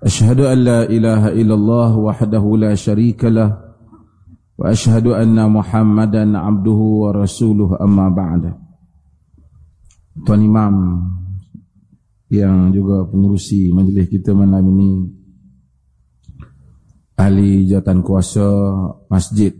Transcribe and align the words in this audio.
أشهد 0.00 0.40
أن 0.40 0.58
لا 0.64 0.80
إله 0.88 1.28
إلا 1.36 1.54
الله 1.54 1.90
وحده 1.96 2.44
لا 2.56 2.72
شريك 2.74 3.24
له 3.24 3.50
وأشهد 4.58 5.06
أن 5.06 5.36
محمدا 5.36 6.38
عبده 6.38 6.80
ورسوله 7.04 7.70
أما 7.84 8.08
بعد. 8.08 8.44
Tuan 10.20 10.42
Imam 10.44 10.74
yang 12.30 12.68
juga 12.70 13.08
penerusi 13.08 13.72
majlis 13.72 14.06
kita 14.06 14.36
malam 14.36 14.62
ini 14.76 14.90
Ahli 17.16 17.66
Jawatan 17.66 18.04
Kuasa 18.04 18.48
Masjid 19.10 19.50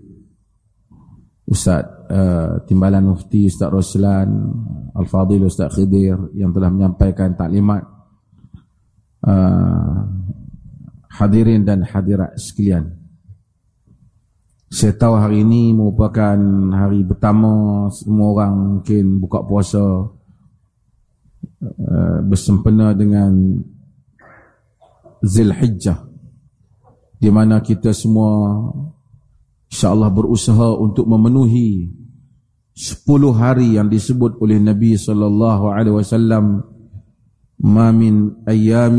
Ustaz 1.51 1.83
uh, 2.13 2.63
Timbalan 2.69 3.11
Mufti 3.11 3.51
Ustaz 3.51 3.73
Roslan 3.73 4.31
Al-Fadil 4.95 5.49
Ustaz 5.49 5.75
Khidir 5.75 6.31
yang 6.39 6.55
telah 6.55 6.71
menyampaikan 6.71 7.35
taklimat 7.35 7.90
uh, 9.27 9.95
hadirin 11.11 11.67
dan 11.67 11.83
hadirat 11.85 12.37
sekalian. 12.39 12.97
Saya 14.71 14.95
tahu 14.95 15.19
hari 15.19 15.43
ini 15.43 15.75
merupakan 15.75 16.39
hari 16.71 17.03
pertama 17.03 17.85
semua 17.91 18.27
orang 18.39 18.55
mungkin 18.79 19.19
buka 19.19 19.43
puasa 19.43 19.83
uh, 21.67 22.19
bersempena 22.23 22.95
dengan 22.95 23.59
Zilhijjah 25.21 26.07
di 27.21 27.29
mana 27.29 27.61
kita 27.61 27.93
semua 27.93 28.57
insya-Allah 29.69 30.09
berusaha 30.09 30.73
untuk 30.81 31.05
memenuhi 31.05 31.93
10 32.73 33.05
hari 33.37 33.77
yang 33.77 33.93
disebut 33.93 34.41
oleh 34.41 34.57
Nabi 34.57 34.97
sallallahu 34.97 35.69
alaihi 35.69 36.01
wasallam 36.01 36.65
ما 37.60 37.92
من 37.92 38.46
أيام 38.50 38.98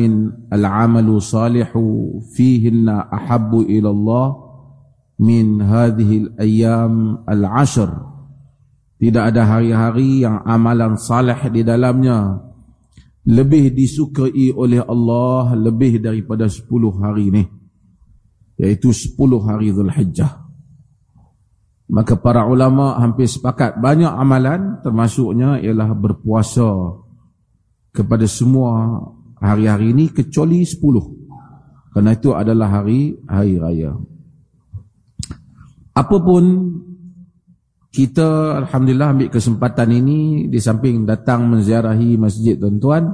العمل 0.53 1.23
صالح 1.23 1.71
فيهن 2.35 2.89
أحب 2.89 3.55
إلى 3.55 3.89
الله 3.91 4.27
من 5.21 5.63
هذه 5.63 6.11
الأيام 6.19 6.95
العشر 7.29 7.91
tidak 8.97 9.29
ada 9.29 9.45
hari-hari 9.45 10.25
yang 10.25 10.41
amalan 10.49 10.97
salih 10.97 11.37
di 11.53 11.61
dalamnya 11.61 12.41
lebih 13.29 13.77
disukai 13.77 14.57
oleh 14.57 14.81
Allah 14.81 15.53
lebih 15.53 16.01
daripada 16.01 16.49
10 16.49 16.65
hari 16.97 17.29
ini 17.29 17.45
yaitu 18.57 18.97
10 18.97 19.21
hari 19.45 19.69
Zulhijjah 19.69 20.49
maka 21.93 22.17
para 22.17 22.49
ulama 22.49 22.97
hampir 22.97 23.29
sepakat 23.29 23.77
banyak 23.85 24.09
amalan 24.09 24.81
termasuknya 24.81 25.61
ialah 25.61 25.93
berpuasa 25.93 27.05
kepada 27.92 28.24
semua 28.24 29.04
hari-hari 29.38 29.92
ini 29.92 30.10
kecuali 30.12 30.64
10 30.64 31.92
kerana 31.92 32.16
itu 32.16 32.32
adalah 32.32 32.82
hari 32.82 33.20
hari 33.28 33.60
raya. 33.60 33.92
Apapun 35.92 36.72
kita 37.92 38.56
Alhamdulillah 38.64 39.12
ambil 39.12 39.28
kesempatan 39.28 39.92
ini 39.92 40.48
di 40.48 40.56
samping 40.64 41.04
datang 41.04 41.52
menziarahi 41.52 42.16
masjid 42.16 42.56
tuan-tuan 42.56 43.12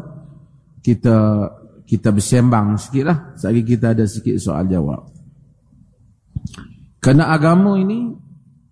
kita 0.86 1.50
kita 1.90 2.14
bersembang 2.14 2.78
sikit 2.78 3.04
lah 3.10 3.18
sekali 3.34 3.66
kita 3.66 3.98
ada 3.98 4.06
sikit 4.06 4.38
soal 4.38 4.70
jawab. 4.70 5.10
Kerana 7.02 7.34
agama 7.34 7.82
ini 7.82 8.14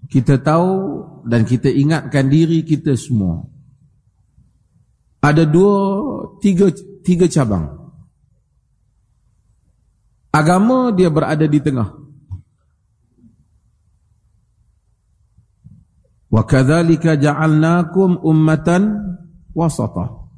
kita 0.06 0.38
tahu 0.38 1.02
dan 1.26 1.42
kita 1.50 1.74
ingatkan 1.74 2.30
diri 2.30 2.62
kita 2.62 2.94
semua 2.94 3.55
ada 5.26 5.42
dua, 5.42 5.74
tiga, 6.38 6.70
tiga 7.02 7.26
cabang. 7.26 7.66
Agama 10.30 10.94
dia 10.94 11.10
berada 11.10 11.50
di 11.50 11.58
tengah. 11.58 11.98
Wa 16.30 16.44
kadzalika 16.46 17.18
ja'alnakum 17.18 18.22
ummatan 18.22 19.02
wasata. 19.56 20.30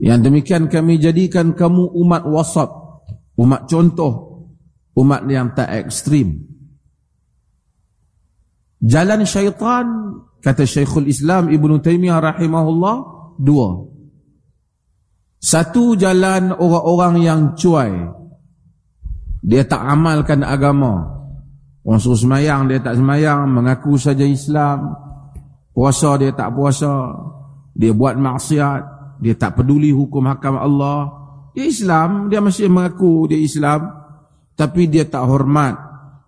Yang 0.00 0.20
demikian 0.32 0.64
kami 0.72 0.96
jadikan 0.96 1.52
kamu 1.52 1.92
umat 1.92 2.24
wasat, 2.24 2.72
umat 3.36 3.68
contoh, 3.68 4.48
umat 4.96 5.28
yang 5.28 5.52
tak 5.52 5.86
ekstrim. 5.86 6.48
Jalan 8.80 9.28
syaitan 9.28 9.84
kata 10.40 10.64
Syekhul 10.64 11.04
Islam 11.12 11.52
Ibn 11.52 11.70
Taymiyah 11.84 12.16
rahimahullah 12.16 12.96
dua. 13.36 13.99
Satu 15.40 15.96
jalan 15.96 16.52
orang-orang 16.52 17.14
yang 17.24 17.40
cuai. 17.56 17.96
Dia 19.40 19.64
tak 19.64 19.80
amalkan 19.88 20.44
agama. 20.44 21.16
Orang 21.80 21.96
suruh 21.96 22.20
semayang, 22.20 22.68
dia 22.68 22.76
tak 22.76 23.00
semayang. 23.00 23.48
Mengaku 23.48 23.96
saja 23.96 24.20
Islam. 24.20 24.92
Puasa, 25.72 26.20
dia 26.20 26.36
tak 26.36 26.52
puasa. 26.52 27.16
Dia 27.72 27.96
buat 27.96 28.20
maksiat. 28.20 28.80
Dia 29.24 29.32
tak 29.32 29.56
peduli 29.56 29.88
hukum 29.96 30.28
hakam 30.28 30.60
Allah. 30.60 31.08
Dia 31.56 31.64
Islam, 31.64 32.28
dia 32.28 32.44
masih 32.44 32.68
mengaku 32.68 33.32
dia 33.32 33.40
Islam. 33.40 33.88
Tapi 34.52 34.92
dia 34.92 35.08
tak 35.08 35.24
hormat. 35.24 35.72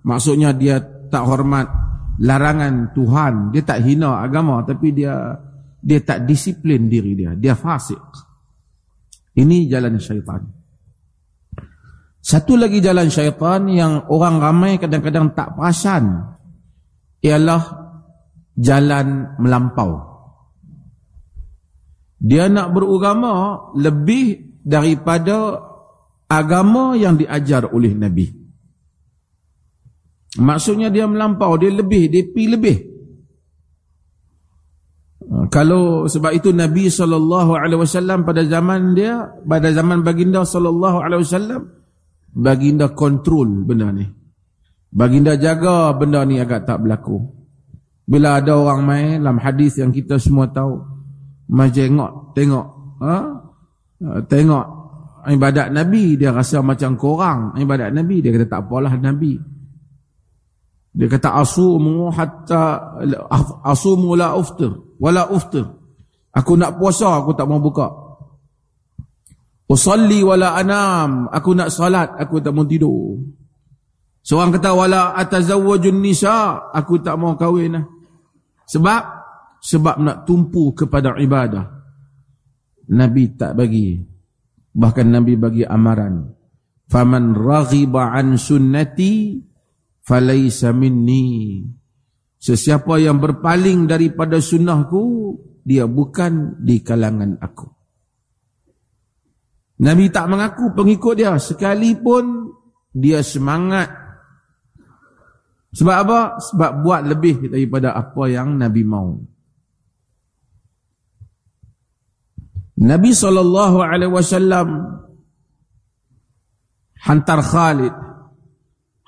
Maksudnya 0.09 0.56
dia 0.56 0.81
tak 1.12 1.29
hormat 1.29 1.69
larangan 2.17 2.97
Tuhan. 2.97 3.53
Dia 3.53 3.61
tak 3.61 3.84
hina 3.84 4.25
agama. 4.25 4.65
Tapi 4.65 4.89
dia 4.97 5.37
dia 5.84 6.00
tak 6.00 6.25
disiplin 6.25 6.89
diri 6.89 7.12
dia. 7.12 7.37
Dia 7.37 7.53
fasik. 7.53 8.31
Ini 9.32 9.69
jalan 9.69 9.97
syaitan. 9.97 10.44
Satu 12.22 12.54
lagi 12.54 12.78
jalan 12.78 13.09
syaitan 13.09 13.66
yang 13.66 14.06
orang 14.12 14.38
ramai 14.38 14.78
kadang-kadang 14.78 15.34
tak 15.34 15.59
perasan 15.59 16.37
ialah 17.25 17.62
jalan 18.54 19.38
melampau. 19.41 20.12
Dia 22.22 22.47
nak 22.47 22.70
beragama 22.70 23.66
lebih 23.75 24.54
daripada 24.62 25.59
agama 26.31 26.94
yang 26.94 27.19
diajar 27.19 27.66
oleh 27.75 27.91
Nabi. 27.99 28.31
Maksudnya 30.38 30.88
dia 30.88 31.04
melampau, 31.10 31.59
dia 31.59 31.69
lebih, 31.75 32.09
dia 32.09 32.22
pi 32.25 32.47
lebih. 32.47 32.92
Kalau 35.53 36.09
sebab 36.09 36.33
itu 36.33 36.50
Nabi 36.50 36.88
SAW 36.88 38.22
pada 38.25 38.43
zaman 38.49 38.97
dia, 38.97 39.28
pada 39.44 39.69
zaman 39.71 40.00
baginda 40.00 40.43
SAW, 40.43 41.12
baginda 42.33 42.91
kontrol 42.97 43.65
benda 43.65 43.93
ni. 43.93 44.06
Baginda 44.93 45.37
jaga 45.41 45.93
benda 45.97 46.25
ni 46.25 46.41
agak 46.41 46.69
tak 46.69 46.84
berlaku. 46.84 47.21
Bila 48.05 48.43
ada 48.43 48.59
orang 48.59 48.82
main 48.84 49.16
dalam 49.25 49.41
hadis 49.41 49.81
yang 49.81 49.88
kita 49.88 50.21
semua 50.21 50.50
tahu, 50.50 50.81
majengok, 51.49 52.37
tengok, 52.37 52.66
ha? 53.00 53.16
tengok 54.27 54.66
ibadat 55.31 55.71
Nabi, 55.71 56.19
dia 56.19 56.34
rasa 56.34 56.61
macam 56.61 56.99
korang 56.99 57.55
ibadat 57.56 57.94
Nabi, 57.94 58.21
dia 58.21 58.34
kata 58.34 58.47
tak 58.50 58.61
apalah 58.69 58.93
Nabi. 58.99 59.38
Dia 60.93 61.08
kata 61.08 61.41
asumu 61.41 62.12
hatta 62.12 62.93
asumu 63.64 64.12
la 64.12 64.37
uftir 64.37 64.76
wala 65.02 65.26
uftir. 65.34 65.66
Aku 66.32 66.54
nak 66.54 66.78
puasa 66.78 67.19
aku 67.19 67.34
tak 67.34 67.50
mau 67.50 67.58
buka. 67.58 67.90
Usalli 69.66 70.22
wala 70.22 70.54
anam, 70.54 71.26
aku 71.26 71.58
nak 71.58 71.75
salat 71.75 72.14
aku 72.14 72.38
tak 72.38 72.54
mau 72.54 72.62
tidur. 72.62 73.19
Seorang 74.22 74.54
kata 74.54 74.70
wala 74.70 75.19
atazawwajun 75.19 75.99
nisa, 75.99 76.70
aku 76.70 77.02
tak 77.02 77.19
mau 77.19 77.34
kahwin 77.34 77.75
lah. 77.75 77.84
Sebab 78.70 79.02
sebab 79.58 79.99
nak 79.99 80.16
tumpu 80.22 80.70
kepada 80.72 81.19
ibadah. 81.19 81.66
Nabi 82.94 83.34
tak 83.34 83.58
bagi. 83.58 83.99
Bahkan 84.72 85.06
Nabi 85.10 85.34
bagi 85.34 85.64
amaran. 85.66 86.31
Faman 86.87 87.34
raghiba 87.34 88.14
an 88.14 88.37
sunnati 88.37 89.40
falaisa 90.04 90.76
minni 90.76 91.62
sesiapa 92.43 92.99
yang 92.99 93.23
berpaling 93.23 93.87
daripada 93.87 94.43
sunnahku 94.43 95.39
dia 95.62 95.87
bukan 95.87 96.59
di 96.59 96.83
kalangan 96.83 97.39
aku 97.39 97.71
Nabi 99.87 100.11
tak 100.11 100.27
mengaku 100.27 100.75
pengikut 100.75 101.15
dia 101.23 101.39
sekalipun 101.39 102.50
dia 102.91 103.23
semangat 103.23 104.03
sebab 105.73 105.97
apa? 106.05 106.19
Sebab 106.37 106.71
buat 106.85 107.00
lebih 107.09 107.49
daripada 107.49 107.97
apa 107.97 108.29
yang 108.29 108.61
Nabi 108.61 108.85
mau. 108.85 109.17
Nabi 112.83 113.11
SAW 113.17 114.69
hantar 117.09 117.41
Khalid. 117.41 117.95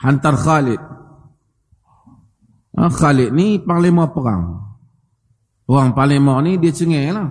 Hantar 0.00 0.34
Khalid. 0.40 0.80
Ha, 2.74 2.90
Khalid 2.90 3.30
ni 3.30 3.62
panglima 3.62 4.10
perang. 4.10 4.58
Orang 5.70 5.94
panglima 5.94 6.42
ni 6.42 6.58
dia 6.58 6.74
cengeng 6.74 7.14
lah. 7.14 7.30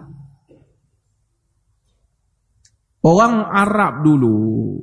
Orang 3.04 3.44
Arab 3.52 4.08
dulu, 4.08 4.80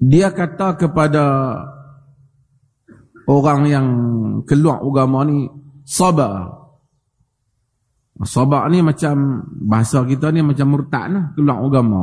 dia 0.00 0.32
kata 0.32 0.80
kepada 0.80 1.24
orang 3.28 3.60
yang 3.68 3.86
keluar 4.48 4.80
agama 4.80 5.28
ni 5.28 5.44
sabar. 5.84 6.56
Sabar 8.24 8.72
ni 8.72 8.80
macam 8.80 9.44
bahasa 9.60 10.00
kita 10.08 10.32
ni 10.32 10.40
macam 10.40 10.72
murtad 10.72 11.12
lah 11.12 11.24
keluar 11.36 11.60
agama. 11.60 12.02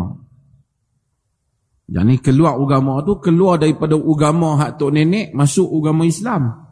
Jadi 1.89 2.21
keluar 2.21 2.61
agama 2.61 3.01
tu 3.01 3.17
keluar 3.17 3.57
daripada 3.57 3.97
agama 3.97 4.61
hak 4.61 4.77
tok 4.77 4.93
nenek 4.93 5.33
masuk 5.33 5.73
agama 5.73 6.05
Islam. 6.05 6.62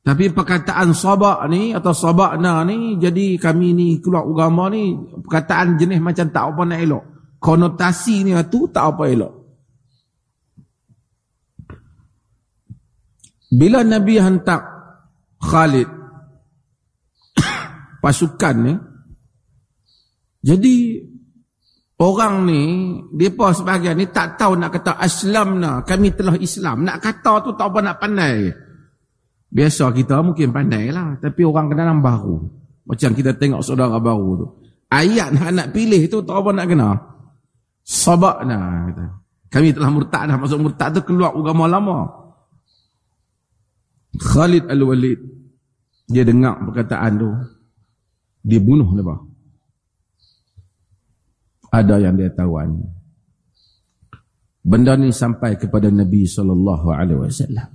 Tapi 0.00 0.32
perkataan 0.32 0.96
sabar 0.96 1.44
ni 1.52 1.76
atau 1.76 1.92
sabakna 1.92 2.64
ni 2.64 2.96
jadi 2.96 3.36
kami 3.36 3.76
ni 3.76 3.88
keluar 4.00 4.24
agama 4.24 4.72
ni 4.72 4.96
perkataan 4.96 5.76
jenis 5.76 6.00
macam 6.00 6.26
tak 6.32 6.44
apa 6.56 6.62
nak 6.64 6.80
elok. 6.80 7.04
Konotasi 7.36 8.24
ni 8.24 8.32
tu 8.48 8.64
tak 8.72 8.96
apa 8.96 9.04
elok. 9.12 9.32
Bila 13.50 13.84
Nabi 13.84 14.14
hantar 14.16 14.62
Khalid 15.36 15.88
pasukan 18.04 18.56
ni 18.56 18.74
jadi 20.40 20.76
orang 22.00 22.48
ni 22.48 22.60
depa 23.12 23.52
sebahagian 23.52 24.00
ni 24.00 24.08
tak 24.08 24.40
tahu 24.40 24.56
nak 24.56 24.72
kata 24.72 24.96
aslamna 24.96 25.84
kami 25.84 26.16
telah 26.16 26.40
Islam 26.40 26.88
nak 26.88 27.04
kata 27.04 27.44
tu 27.44 27.52
tak 27.52 27.68
apa 27.68 27.78
nak 27.84 27.96
pandai 28.00 28.69
biasa 29.50 29.90
kita 29.92 30.22
mungkin 30.22 30.54
pandai 30.54 30.94
lah 30.94 31.18
tapi 31.18 31.42
orang 31.42 31.70
kena 31.70 31.90
nama 31.90 32.00
baru. 32.00 32.38
Macam 32.86 33.10
kita 33.14 33.34
tengok 33.36 33.62
saudara 33.62 33.98
baru 33.98 34.28
tu. 34.38 34.46
Ayat 34.90 35.30
nak, 35.30 35.50
nak 35.54 35.68
pilih 35.70 36.02
tu 36.10 36.22
tak 36.26 36.42
apa 36.42 36.50
nak 36.50 36.66
kena. 36.66 36.88
Sabakna 37.86 38.58
kata. 38.90 39.06
Kami 39.50 39.74
telah 39.74 39.90
murtad 39.90 40.22
dah 40.30 40.38
masuk 40.38 40.58
murtad 40.62 40.94
tu 40.94 41.02
keluar 41.02 41.34
agama 41.34 41.66
lama. 41.66 41.98
Khalid 44.14 44.66
Al-Walid 44.70 45.18
dia 46.10 46.26
dengar 46.26 46.58
perkataan 46.66 47.12
tu. 47.18 47.30
Dia 48.40 48.58
bunuh 48.58 48.88
apa 48.96 49.30
ada 51.70 52.02
yang 52.02 52.18
dia 52.18 52.28
tawan 52.34 52.82
benda 54.60 54.98
ni 54.98 55.14
sampai 55.14 55.56
kepada 55.56 55.88
Nabi 55.88 56.26
wasallam 56.26 57.68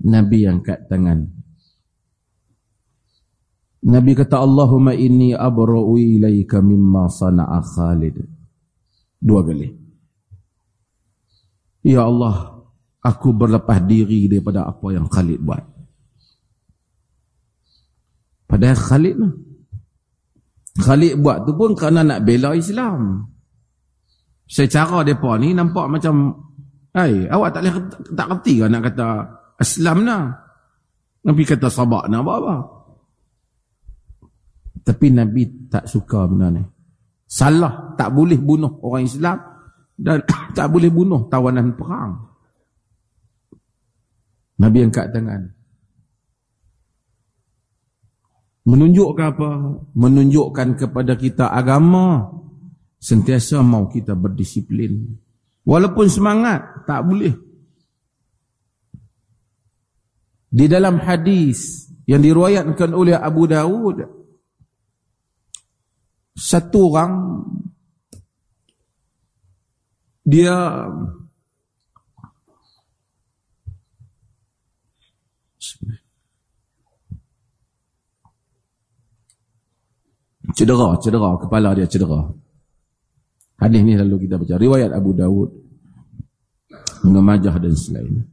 Nabi 0.00 0.48
angkat 0.48 0.88
tangan 0.88 1.28
Nabi 3.80 4.12
kata 4.12 4.40
Allahumma 4.40 4.92
inni 4.92 5.32
abra'u 5.32 5.96
ilaika 5.96 6.60
mimma 6.60 7.08
sana'a 7.08 7.60
Khalid 7.64 8.16
dua 9.20 9.40
kali 9.44 9.80
Ya 11.80 12.04
Allah 12.04 12.60
aku 13.00 13.32
berlepas 13.32 13.80
diri 13.88 14.28
daripada 14.28 14.68
apa 14.68 14.86
yang 14.92 15.08
Khalid 15.08 15.40
buat. 15.40 15.64
Padahal 18.44 18.76
Khalid 18.76 19.16
lah. 19.16 19.32
Khalid 20.80 21.14
buat 21.20 21.48
tu 21.48 21.52
pun 21.56 21.72
kerana 21.72 22.04
nak 22.04 22.20
bela 22.28 22.52
Islam. 22.52 23.24
Secara 24.50 25.06
mereka 25.06 25.30
ni 25.38 25.54
nampak 25.54 25.86
macam 25.88 26.46
Hai, 26.90 27.22
awak 27.30 27.54
tak 27.54 27.62
boleh 27.62 27.74
tak 28.18 28.26
kerti 28.34 28.58
ke 28.58 28.66
nak 28.66 28.82
kata 28.90 29.22
Islam 29.60 30.08
nak. 30.08 30.24
Nabi 31.20 31.42
kata 31.44 31.68
sabak 31.68 32.08
nak 32.08 32.24
apa-apa. 32.24 32.56
Tapi 34.80 35.06
Nabi 35.12 35.68
tak 35.68 35.84
suka 35.84 36.24
benda 36.24 36.48
ni. 36.48 36.64
Salah, 37.28 37.94
tak 37.94 38.10
boleh 38.10 38.40
bunuh 38.40 38.80
orang 38.82 39.06
Islam 39.06 39.38
dan 39.94 40.24
tak 40.56 40.66
boleh 40.72 40.88
bunuh 40.88 41.28
tawanan 41.28 41.76
perang. 41.76 42.12
Nabi 44.60 44.78
angkat 44.84 45.12
tangan. 45.12 45.42
Menunjukkan 48.68 49.28
apa? 49.36 49.50
Menunjukkan 49.96 50.68
kepada 50.76 51.16
kita 51.16 51.48
agama 51.48 52.28
sentiasa 53.00 53.64
mau 53.64 53.88
kita 53.88 54.12
berdisiplin. 54.12 55.16
Walaupun 55.64 56.06
semangat, 56.12 56.84
tak 56.84 57.08
boleh. 57.08 57.32
Di 60.50 60.66
dalam 60.66 60.98
hadis 60.98 61.86
yang 62.10 62.18
diruayatkan 62.26 62.90
oleh 62.90 63.14
Abu 63.14 63.46
Dawud, 63.46 64.02
satu 66.34 66.90
orang 66.90 67.12
dia 70.26 70.86
Cedera, 80.50 80.98
cedera, 80.98 81.38
kepala 81.38 81.72
dia 81.78 81.86
cedera. 81.86 82.26
Hadis 83.60 83.80
ni 83.86 83.94
lalu 83.94 84.26
kita 84.26 84.34
baca. 84.36 84.58
Riwayat 84.58 84.90
Abu 84.92 85.14
Dawud. 85.14 85.50
Mengemajah 87.06 87.54
dan 87.56 87.72
selain. 87.72 88.28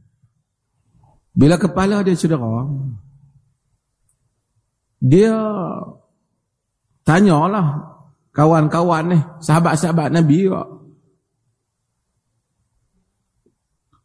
Bila 1.38 1.54
kepala 1.54 2.02
dia 2.02 2.18
cedera, 2.18 2.66
dia 4.98 5.38
tanyalah 7.06 7.94
kawan-kawan 8.34 9.14
ni, 9.14 9.18
sahabat-sahabat 9.38 10.18
Nabi 10.18 10.50
juga. 10.50 10.66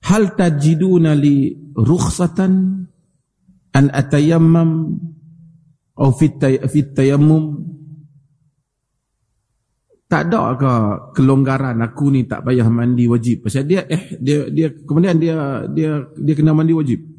Hal 0.05 0.37
tajiduna 0.37 1.17
li 1.17 1.57
rukhsatan 1.73 2.85
an 3.73 3.85
atayammam 3.89 4.93
atau 5.97 6.13
fit 6.13 6.93
tayammum? 6.93 7.65
Tak 10.05 10.29
ada 10.29 10.53
ke 10.53 10.73
kelonggaran 11.17 11.81
aku 11.81 12.13
ni 12.13 12.29
tak 12.29 12.45
payah 12.45 12.69
mandi 12.69 13.09
wajib? 13.09 13.49
Pasal 13.49 13.65
dia 13.65 13.81
eh 13.89 14.13
dia 14.21 14.45
dia 14.53 14.69
kemudian 14.85 15.17
dia 15.17 15.65
dia 15.73 16.05
dia 16.13 16.33
kena 16.37 16.53
mandi 16.53 16.77
wajib 16.77 17.12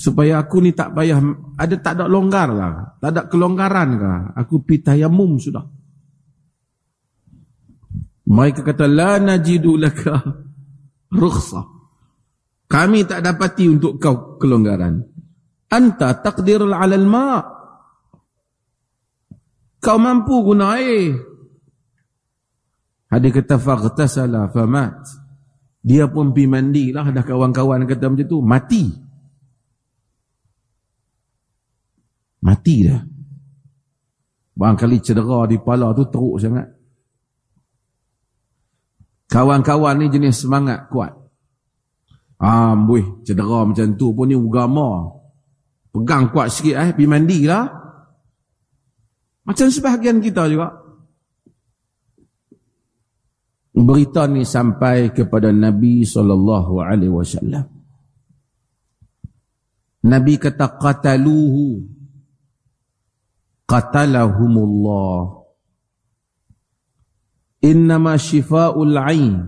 supaya 0.00 0.40
aku 0.40 0.64
ni 0.64 0.72
tak 0.72 0.96
payah 0.96 1.20
ada 1.60 1.76
tak 1.76 2.00
ada 2.00 2.08
longgar 2.08 2.48
lah 2.48 2.96
tak 2.96 3.10
ada 3.12 3.22
kelonggaran 3.28 3.88
ke 4.00 4.12
aku 4.40 4.64
pi 4.64 4.80
tayamum 4.80 5.36
sudah 5.36 5.68
mereka 8.32 8.64
kata 8.64 8.88
la 8.88 9.20
najidu 9.20 9.76
laka 9.76 10.24
rukhsah 11.12 11.68
kami 12.64 13.04
tak 13.04 13.20
dapati 13.20 13.68
untuk 13.68 14.00
kau 14.00 14.40
kelonggaran 14.40 15.04
anta 15.68 16.16
taqdir 16.16 16.64
ala 16.64 16.80
al-ma' 16.80 17.60
Kau 19.80 19.96
mampu 19.96 20.44
guna 20.44 20.76
air. 20.76 21.16
Hadis 23.08 23.32
kata 23.32 23.56
faghtasala 23.56 24.52
famat. 24.52 24.92
Dia 25.80 26.06
pun 26.12 26.36
pergi 26.36 26.46
mandi 26.46 26.84
lah. 26.92 27.08
Dah 27.08 27.24
kawan-kawan 27.24 27.88
kata 27.88 28.12
macam 28.12 28.28
tu. 28.28 28.38
Mati. 28.44 28.84
Mati 32.40 32.76
dah. 32.88 33.00
Barangkali 34.56 35.00
cedera 35.00 35.48
di 35.48 35.56
pala 35.60 35.92
tu 35.96 36.04
teruk 36.08 36.36
sangat. 36.40 36.68
Kawan-kawan 39.30 39.94
ni 40.00 40.06
jenis 40.10 40.44
semangat 40.44 40.90
kuat. 40.90 41.16
Ah, 42.40 42.72
buih, 42.74 43.24
cedera 43.24 43.68
macam 43.68 43.94
tu 43.96 44.12
pun 44.16 44.28
ni 44.28 44.36
ugama. 44.36 45.16
Pegang 45.92 46.32
kuat 46.32 46.48
sikit 46.52 46.76
eh, 46.80 46.90
pergi 46.96 47.08
mandi 47.08 47.40
lah. 47.44 47.64
Macam 49.44 49.66
sebahagian 49.68 50.20
kita 50.20 50.48
juga. 50.48 50.68
Berita 53.70 54.28
ni 54.28 54.44
sampai 54.44 55.12
kepada 55.14 55.48
Nabi 55.54 56.04
wasallam. 56.04 57.64
Nabi 60.00 60.34
kata 60.40 60.80
qataluhu 60.80 61.99
qatalahumullah. 63.70 65.46
Innama 67.62 68.18
shifa'ul 68.18 68.96
'ain 68.98 69.38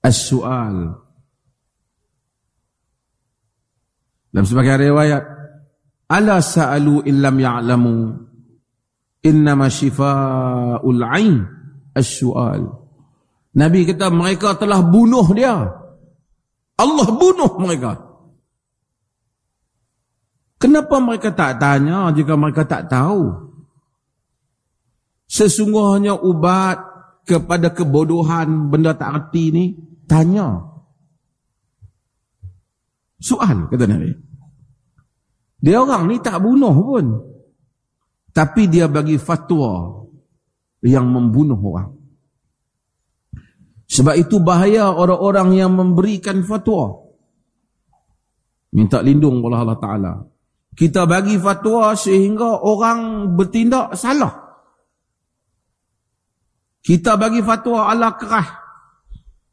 as-su'al. 0.00 0.96
Dalam 4.32 4.46
sebagian 4.48 4.80
riwayat, 4.80 5.22
ala 6.08 6.40
sa'alu 6.40 7.04
illam 7.04 7.36
ya'lamu 7.36 7.96
innama 9.28 9.68
shifa'ul 9.68 11.02
'ain 11.04 11.44
as-su'al. 11.92 12.64
Nabi 13.52 13.84
kata 13.84 14.08
mereka 14.08 14.56
telah 14.56 14.80
bunuh 14.80 15.28
dia. 15.36 15.68
Allah 16.80 17.08
bunuh 17.12 17.52
mereka. 17.60 18.11
Kenapa 20.62 21.02
mereka 21.02 21.34
tak 21.34 21.58
tanya 21.58 22.14
jika 22.14 22.38
mereka 22.38 22.62
tak 22.62 22.86
tahu? 22.86 23.34
Sesungguhnya 25.26 26.14
ubat 26.14 26.78
kepada 27.26 27.74
kebodohan 27.74 28.70
benda 28.70 28.94
tak 28.94 29.10
erti 29.10 29.50
ni, 29.50 29.64
tanya. 30.06 30.62
Soal, 33.18 33.66
kata 33.66 33.90
Nabi. 33.90 34.14
Dia 35.58 35.82
orang 35.82 36.06
ni 36.06 36.22
tak 36.22 36.38
bunuh 36.38 36.74
pun. 36.78 37.06
Tapi 38.30 38.70
dia 38.70 38.86
bagi 38.86 39.18
fatwa 39.18 40.06
yang 40.86 41.10
membunuh 41.10 41.58
orang. 41.58 41.90
Sebab 43.90 44.14
itu 44.14 44.38
bahaya 44.38 44.94
orang-orang 44.94 45.58
yang 45.58 45.74
memberikan 45.74 46.38
fatwa. 46.46 47.02
Minta 48.72 49.02
lindung 49.02 49.42
oleh 49.42 49.58
Allah 49.58 49.78
Ta'ala. 49.82 50.31
Kita 50.72 51.04
bagi 51.04 51.36
fatwa 51.36 51.92
sehingga 51.92 52.64
orang 52.64 53.32
bertindak 53.36 53.92
salah. 53.92 54.32
Kita 56.82 57.14
bagi 57.20 57.44
fatwa 57.44 57.92
ala 57.92 58.16
kerah. 58.16 58.48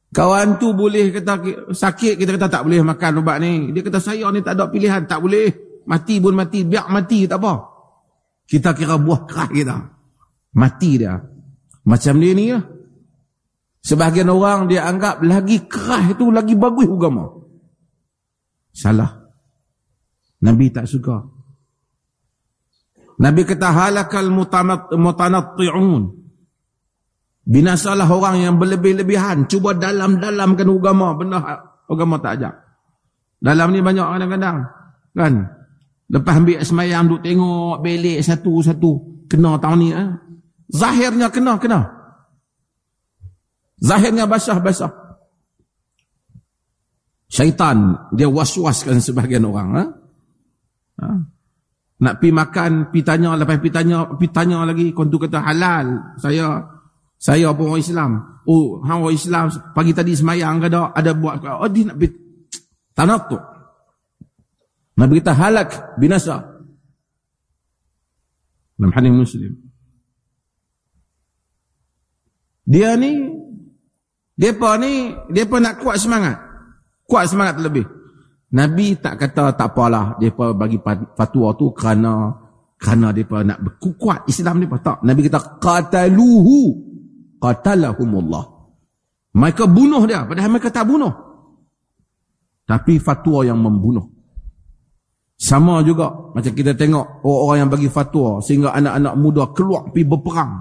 Kawan 0.10 0.58
tu 0.58 0.74
boleh 0.74 1.14
kata 1.14 1.38
sakit, 1.70 2.18
kita 2.18 2.34
kata 2.34 2.48
tak 2.50 2.64
boleh 2.66 2.82
makan 2.82 3.22
ubat 3.22 3.38
ni. 3.44 3.70
Dia 3.70 3.86
kata 3.86 4.02
saya 4.02 4.26
ni 4.34 4.42
tak 4.42 4.58
ada 4.58 4.66
pilihan, 4.72 5.06
tak 5.06 5.22
boleh. 5.22 5.54
Mati 5.86 6.18
pun 6.18 6.34
mati, 6.34 6.66
biar 6.66 6.90
mati 6.90 7.30
tak 7.30 7.38
apa. 7.38 7.54
Kita 8.50 8.74
kira 8.74 8.98
buah 8.98 9.30
kerah 9.30 9.50
kita. 9.54 9.78
Mati 10.58 10.92
dia. 10.98 11.14
Macam 11.86 12.18
dia 12.18 12.34
ni 12.34 12.50
lah. 12.50 12.66
Sebahagian 13.86 14.34
orang 14.34 14.66
dia 14.66 14.90
anggap 14.90 15.22
lagi 15.22 15.70
kerah 15.70 16.10
itu 16.10 16.34
lagi 16.34 16.58
bagus 16.58 16.90
agama. 16.90 17.26
Salah. 18.74 19.19
Nabi 20.40 20.72
tak 20.72 20.88
suka. 20.88 21.20
Nabi 23.20 23.44
kata 23.44 23.68
halakal 23.76 24.32
mutanatti'un. 24.96 26.04
Binasalah 27.50 28.08
orang 28.08 28.46
yang 28.46 28.56
berlebih-lebihan. 28.56 29.50
Cuba 29.52 29.76
dalam-dalamkan 29.76 30.70
agama. 30.70 31.18
Benda 31.18 31.40
agama 31.90 32.16
tak 32.24 32.40
ajak. 32.40 32.56
Dalam 33.44 33.76
ni 33.76 33.84
banyak 33.84 34.08
kadang-kadang. 34.08 34.58
Kan? 35.12 35.34
Lepas 36.10 36.36
ambil 36.42 36.64
semayang, 36.64 37.12
duk 37.12 37.22
tengok 37.22 37.84
belik 37.84 38.24
satu-satu. 38.24 38.92
Kena 39.28 39.60
tahun 39.60 39.80
ni. 39.84 39.90
Eh? 39.92 40.10
Zahirnya 40.72 41.28
kena, 41.28 41.60
kena. 41.60 41.80
Zahirnya 43.84 44.26
basah-basah. 44.30 44.92
Syaitan, 47.30 48.10
dia 48.16 48.26
was-waskan 48.26 49.04
sebahagian 49.04 49.46
orang. 49.46 49.70
Eh? 49.76 49.88
Ha? 51.00 51.10
Nak 52.00 52.16
pi 52.24 52.32
makan, 52.32 52.96
pi 52.96 53.04
tanya, 53.04 53.36
lepas 53.36 53.60
pi 53.60 53.68
tanya, 53.68 54.08
pi 54.16 54.32
tanya 54.32 54.64
lagi. 54.64 54.96
Kau 54.96 55.04
tu 55.08 55.20
kata 55.20 55.44
halal. 55.44 56.16
Saya 56.16 56.64
saya 57.20 57.52
pun 57.52 57.76
orang 57.76 57.84
Islam. 57.84 58.12
Oh, 58.48 58.80
hang 58.88 59.04
orang 59.04 59.20
Islam 59.20 59.52
pagi 59.76 59.92
tadi 59.92 60.16
semayang 60.16 60.64
ke 60.64 60.72
ada 60.72 60.96
ada 60.96 61.12
buat 61.12 61.44
oh 61.44 61.68
dia 61.68 61.92
nak 61.92 62.00
tanah 62.96 63.20
tu. 63.28 63.38
Nabi 64.96 65.20
kita 65.20 65.36
halak 65.36 66.00
binasa. 66.00 66.40
Dalam 68.80 68.96
hadis 68.96 69.12
Muslim. 69.12 69.52
Dia 72.64 72.96
ni 72.96 73.28
depa 74.40 74.80
ni 74.80 75.12
depa 75.28 75.60
nak 75.60 75.84
kuat 75.84 76.00
semangat. 76.00 76.40
Kuat 77.04 77.28
semangat 77.28 77.60
terlebih. 77.60 77.99
Nabi 78.50 78.98
tak 78.98 79.22
kata 79.22 79.54
tak 79.54 79.78
apalah 79.78 80.18
depa 80.18 80.58
bagi 80.58 80.82
fatwa 81.14 81.54
tu 81.54 81.70
kerana 81.70 82.34
kerana 82.82 83.14
depa 83.14 83.46
nak 83.46 83.62
berkuat 83.62 84.26
Islam 84.26 84.58
ni 84.58 84.66
tak. 84.82 85.06
Nabi 85.06 85.30
kata 85.30 85.62
qataluhu 85.62 86.58
qatalahumullah. 87.38 88.46
Mereka 89.38 89.70
bunuh 89.70 90.02
dia 90.10 90.26
padahal 90.26 90.50
mereka 90.50 90.74
tak 90.74 90.90
bunuh. 90.90 91.14
Tapi 92.66 92.98
fatwa 92.98 93.46
yang 93.46 93.62
membunuh. 93.62 94.06
Sama 95.40 95.86
juga 95.86 96.10
macam 96.34 96.52
kita 96.52 96.74
tengok 96.74 97.24
orang-orang 97.24 97.58
yang 97.64 97.72
bagi 97.72 97.90
fatwa 97.90 98.42
sehingga 98.42 98.74
anak-anak 98.74 99.14
muda 99.16 99.44
keluar 99.54 99.88
pergi 99.94 100.10
berperang. 100.10 100.54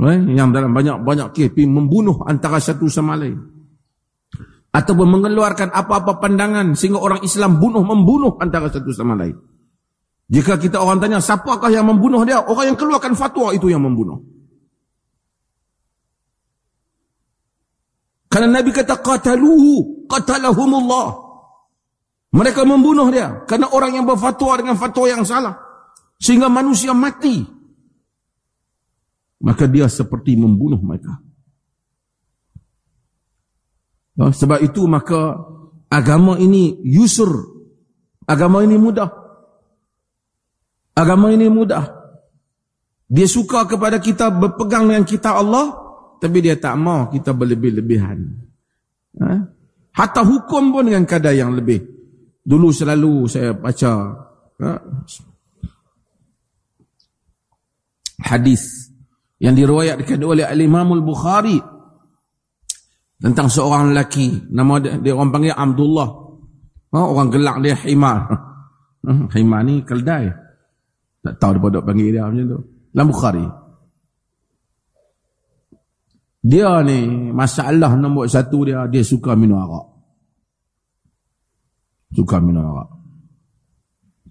Eh, 0.00 0.20
yang 0.32 0.50
dalam 0.50 0.72
banyak-banyak 0.72 1.32
kes 1.36 1.52
membunuh 1.68 2.24
antara 2.26 2.58
satu 2.58 2.88
sama 2.88 3.14
lain. 3.14 3.59
Ataupun 4.70 5.06
mengeluarkan 5.18 5.74
apa-apa 5.74 6.22
pandangan 6.22 6.78
sehingga 6.78 7.02
orang 7.02 7.26
Islam 7.26 7.58
bunuh 7.58 7.82
membunuh 7.82 8.38
antara 8.38 8.70
satu 8.70 8.94
sama 8.94 9.18
lain. 9.18 9.34
Jika 10.30 10.62
kita 10.62 10.78
orang 10.78 11.02
tanya, 11.02 11.18
siapakah 11.18 11.74
yang 11.74 11.90
membunuh 11.90 12.22
dia? 12.22 12.38
Orang 12.38 12.70
yang 12.70 12.78
keluarkan 12.78 13.18
fatwa 13.18 13.50
itu 13.50 13.66
yang 13.66 13.82
membunuh. 13.82 14.22
Karena 18.30 18.62
Nabi 18.62 18.70
kata, 18.70 19.02
qataluhu, 19.02 20.06
qatalahumullah. 20.06 21.08
Mereka 22.30 22.62
membunuh 22.62 23.10
dia. 23.10 23.42
Karena 23.42 23.74
orang 23.74 23.98
yang 23.98 24.06
berfatwa 24.06 24.54
dengan 24.54 24.78
fatwa 24.78 25.10
yang 25.10 25.26
salah. 25.26 25.58
Sehingga 26.22 26.46
manusia 26.46 26.94
mati. 26.94 27.42
Maka 29.42 29.66
dia 29.66 29.90
seperti 29.90 30.38
membunuh 30.38 30.78
mereka. 30.78 31.18
Sebab 34.20 34.60
itu 34.60 34.84
maka 34.84 35.40
agama 35.88 36.36
ini 36.36 36.76
yusur. 36.84 37.32
Agama 38.28 38.60
ini 38.60 38.76
mudah. 38.76 39.08
Agama 40.92 41.32
ini 41.32 41.48
mudah. 41.48 41.88
Dia 43.08 43.26
suka 43.26 43.64
kepada 43.64 43.96
kita 43.98 44.28
berpegang 44.28 44.86
dengan 44.86 45.02
kita 45.08 45.34
Allah, 45.34 45.72
tapi 46.20 46.44
dia 46.44 46.54
tak 46.60 46.76
mau 46.76 47.08
kita 47.08 47.32
berlebih-lebihan. 47.32 48.18
Ha? 49.18 49.34
Hatta 49.96 50.22
hukum 50.22 50.70
pun 50.70 50.86
dengan 50.86 51.02
kadar 51.08 51.34
yang 51.34 51.56
lebih. 51.56 51.80
Dulu 52.44 52.70
selalu 52.70 53.26
saya 53.26 53.56
baca 53.56 53.92
ha? 54.62 54.70
hadis 58.30 58.92
yang 59.40 59.56
diriwayatkan 59.56 60.20
oleh 60.20 60.44
Al-Imam 60.44 60.94
Al-Bukhari 60.94 61.79
tentang 63.20 63.52
seorang 63.52 63.92
lelaki 63.92 64.48
nama 64.48 64.80
dia, 64.80 64.96
dia 64.96 65.12
orang 65.12 65.30
panggil 65.30 65.52
Abdullah. 65.52 66.08
Ha? 66.90 66.98
orang 66.98 67.28
gelak 67.30 67.56
dia 67.62 67.76
Himar. 67.86 68.20
Himar 69.36 69.60
ni 69.62 69.84
keldai. 69.84 70.26
Tak 71.20 71.36
tahu 71.36 71.52
dia 71.60 71.68
dok 71.78 71.84
panggil 71.84 72.08
dia 72.16 72.24
macam 72.26 72.46
tu. 72.48 72.60
Dalam 72.90 73.08
Bukhari. 73.12 73.46
Dia 76.40 76.80
ni, 76.80 77.28
masalah 77.36 77.92
nombor 78.00 78.24
satu 78.24 78.64
dia, 78.64 78.88
dia 78.88 79.04
suka 79.04 79.36
minum 79.36 79.60
arak. 79.60 79.86
Suka 82.16 82.40
minum 82.40 82.64
arak. 82.64 82.88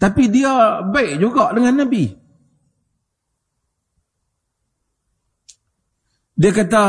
Tapi 0.01 0.23
dia 0.33 0.81
baik 0.81 1.21
juga 1.21 1.53
dengan 1.53 1.85
Nabi. 1.85 2.09
Dia 6.39 6.51
kata, 6.55 6.85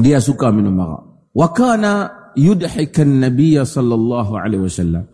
dia 0.00 0.22
suka 0.22 0.48
minum 0.48 0.80
arak. 0.80 1.02
Wa 1.36 1.48
kana 1.52 1.92
yudhikan 2.36 3.20
Nabi 3.20 3.60
sallallahu 3.60 4.32
alaihi 4.36 4.64
wasallam. 4.64 5.04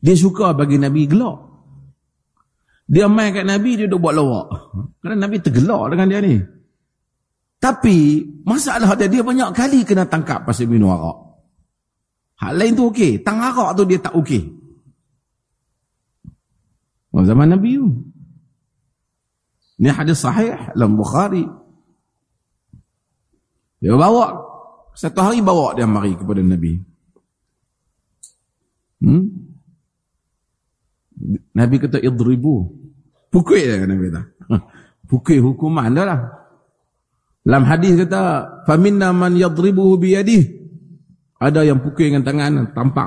Dia 0.00 0.16
suka 0.16 0.52
bagi 0.52 0.76
Nabi 0.76 1.08
gelak. 1.08 1.46
Dia 2.86 3.10
main 3.10 3.34
kat 3.34 3.42
Nabi, 3.42 3.74
dia 3.74 3.90
duduk 3.90 4.06
buat 4.06 4.14
lawak. 4.14 4.46
Kerana 5.02 5.26
Nabi 5.26 5.42
tergelak 5.42 5.90
dengan 5.90 6.06
dia 6.06 6.20
ni. 6.22 6.38
Tapi, 7.58 8.22
masalah 8.46 8.94
dia, 8.94 9.10
dia 9.10 9.26
banyak 9.26 9.50
kali 9.50 9.82
kena 9.82 10.06
tangkap 10.06 10.46
pasal 10.46 10.70
minum 10.70 10.94
arak. 10.94 11.18
Hal 12.38 12.54
lain 12.54 12.78
tu 12.78 12.86
okey. 12.92 13.26
Tang 13.26 13.42
arak 13.42 13.74
tu 13.74 13.82
dia 13.88 13.98
tak 13.98 14.14
okey. 14.14 14.44
Zaman 17.16 17.48
Nabi 17.48 17.80
tu. 17.80 17.88
Ini 19.82 19.90
hadis 19.90 20.22
sahih 20.22 20.54
dalam 20.76 20.94
Bukhari. 20.94 21.42
Dia 23.86 23.94
bawa. 23.94 24.34
Satu 24.98 25.22
hari 25.22 25.38
bawa 25.38 25.78
dia 25.78 25.86
mari 25.86 26.18
kepada 26.18 26.42
Nabi. 26.42 26.74
Hmm? 28.98 29.30
Nabi 31.54 31.76
kata 31.78 32.02
idribu. 32.02 32.66
Pukul 33.30 33.62
dia 33.62 33.86
Nabi 33.86 34.10
kata. 34.10 34.22
Pukul 35.06 35.38
hukuman 35.38 35.94
dah 35.94 36.02
lah. 36.02 36.20
Dalam 37.46 37.62
hadis 37.62 37.94
kata, 37.94 38.22
"Faminna 38.66 39.14
man 39.14 39.38
yadribuhu 39.38 40.02
bi 40.02 40.18
Ada 41.38 41.62
yang 41.62 41.78
pukul 41.78 42.10
dengan 42.10 42.26
tangan 42.26 42.74
tampak. 42.74 43.06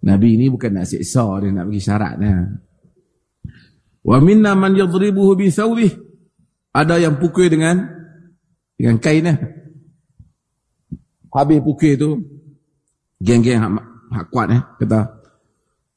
Nabi 0.00 0.28
ini 0.40 0.48
bukan 0.48 0.80
nak 0.80 0.88
siksa 0.88 1.28
dia 1.44 1.52
nak 1.52 1.68
bagi 1.68 1.82
syarat 1.82 2.16
dia. 2.16 2.40
Wa 4.00 4.16
minna 4.16 4.56
man 4.56 4.72
yadribuhu 4.72 5.36
bi 5.36 5.52
Ada 6.72 7.04
yang 7.04 7.20
pukul 7.20 7.52
dengan 7.52 8.01
dengan 8.82 8.98
kain 8.98 9.22
dia. 9.22 9.38
Habis 11.30 11.62
pukul 11.62 11.94
tu 11.94 12.10
geng-geng 13.22 13.62
hak, 13.62 13.70
hak 14.10 14.26
kuat 14.34 14.50
eh 14.50 14.62
kata 14.82 15.22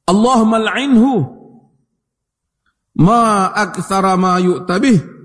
Allahumma 0.06 0.62
al'inhu 0.62 1.12
ma 3.02 3.50
akthara 3.50 4.14
ma 4.16 4.38
yu'tabih 4.38 5.16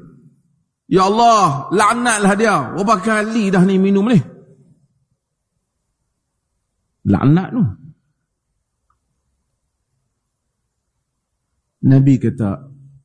Ya 0.90 1.07
Allah, 1.07 1.71
laknatlah 1.71 2.35
dia. 2.35 2.75
Berapa 2.75 2.99
kali 2.99 3.47
dah 3.47 3.62
ni 3.62 3.79
minum 3.79 4.11
ni? 4.11 4.19
Laknat 7.07 7.49
tu. 7.55 7.62
Nabi 11.87 12.19
kata, 12.19 12.50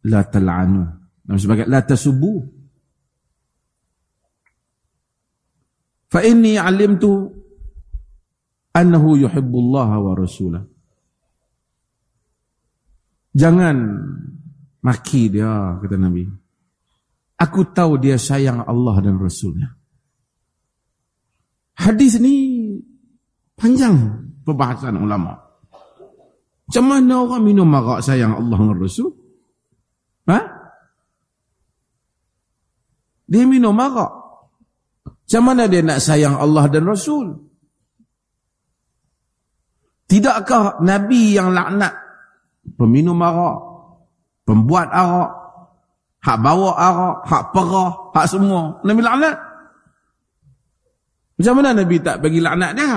La 0.10 0.26
tal'anu. 0.26 0.82
Nabi 1.30 1.38
sebagai, 1.38 1.70
La 1.70 1.86
tasubu. 1.86 2.55
Fa 6.16 6.24
inni 6.24 6.56
alimtu 6.56 7.28
annahu 8.72 9.20
yuhibbullah 9.20 10.00
wa 10.00 10.16
rasulah. 10.16 10.64
Jangan 13.36 13.76
maki 14.80 15.28
dia, 15.28 15.76
kata 15.76 16.00
Nabi. 16.00 16.24
Aku 17.36 17.68
tahu 17.68 18.00
dia 18.00 18.16
sayang 18.16 18.64
Allah 18.64 18.96
dan 19.04 19.20
Rasulnya. 19.20 19.76
Hadis 21.76 22.16
ni 22.24 22.64
panjang 23.60 24.00
perbahasan 24.48 24.96
ulama. 24.96 25.36
Macam 26.64 26.86
mana 26.96 27.28
orang 27.28 27.44
minum 27.44 27.68
marak 27.68 28.00
sayang 28.00 28.40
Allah 28.40 28.56
dan 28.56 28.80
Rasul? 28.80 29.12
Ha? 30.32 30.40
Dia 33.28 33.44
minum 33.44 33.76
marak. 33.76 34.25
Macam 35.26 35.42
mana 35.42 35.66
dia 35.66 35.82
nak 35.82 36.00
sayang 36.06 36.38
Allah 36.38 36.70
dan 36.70 36.86
Rasul? 36.86 37.34
Tidakkah 40.06 40.86
Nabi 40.86 41.34
yang 41.34 41.50
laknat 41.50 42.06
peminum 42.74 43.18
marak, 43.18 43.58
pembuat 44.46 44.90
arak, 44.90 45.32
hak 46.26 46.38
bawa 46.42 46.70
arak, 46.74 47.18
hak 47.30 47.44
perah, 47.54 47.92
hak 48.18 48.26
semua. 48.26 48.82
Nabi 48.82 49.02
laknat. 49.06 49.38
Macam 51.36 51.54
mana 51.62 51.70
Nabi 51.78 51.96
tak 52.02 52.18
bagi 52.22 52.40
laknat 52.42 52.72
dia? 52.74 52.94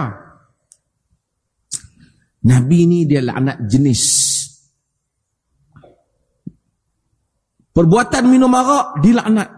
Nabi 2.49 2.79
ni 2.89 3.05
dia 3.05 3.21
laknat 3.21 3.61
jenis. 3.69 4.05
Perbuatan 7.77 8.25
minum 8.27 8.51
arak 8.57 9.05
dilaknat. 9.05 9.58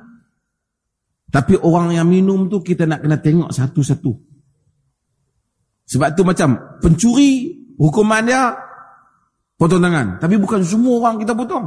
Tapi 1.31 1.55
orang 1.63 1.95
yang 1.95 2.11
minum 2.11 2.51
tu 2.51 2.59
kita 2.59 2.91
nak 2.91 3.07
kena 3.07 3.23
tengok 3.23 3.55
satu-satu. 3.55 4.13
Sebab 5.87 6.09
tu 6.19 6.23
macam 6.27 6.79
pencuri 6.83 7.55
hukuman 7.79 8.23
dia 8.27 8.51
potong 9.55 9.83
tangan. 9.83 10.19
Tapi 10.19 10.35
bukan 10.39 10.63
semua 10.67 10.99
orang 11.03 11.23
kita 11.23 11.35
potong. 11.35 11.67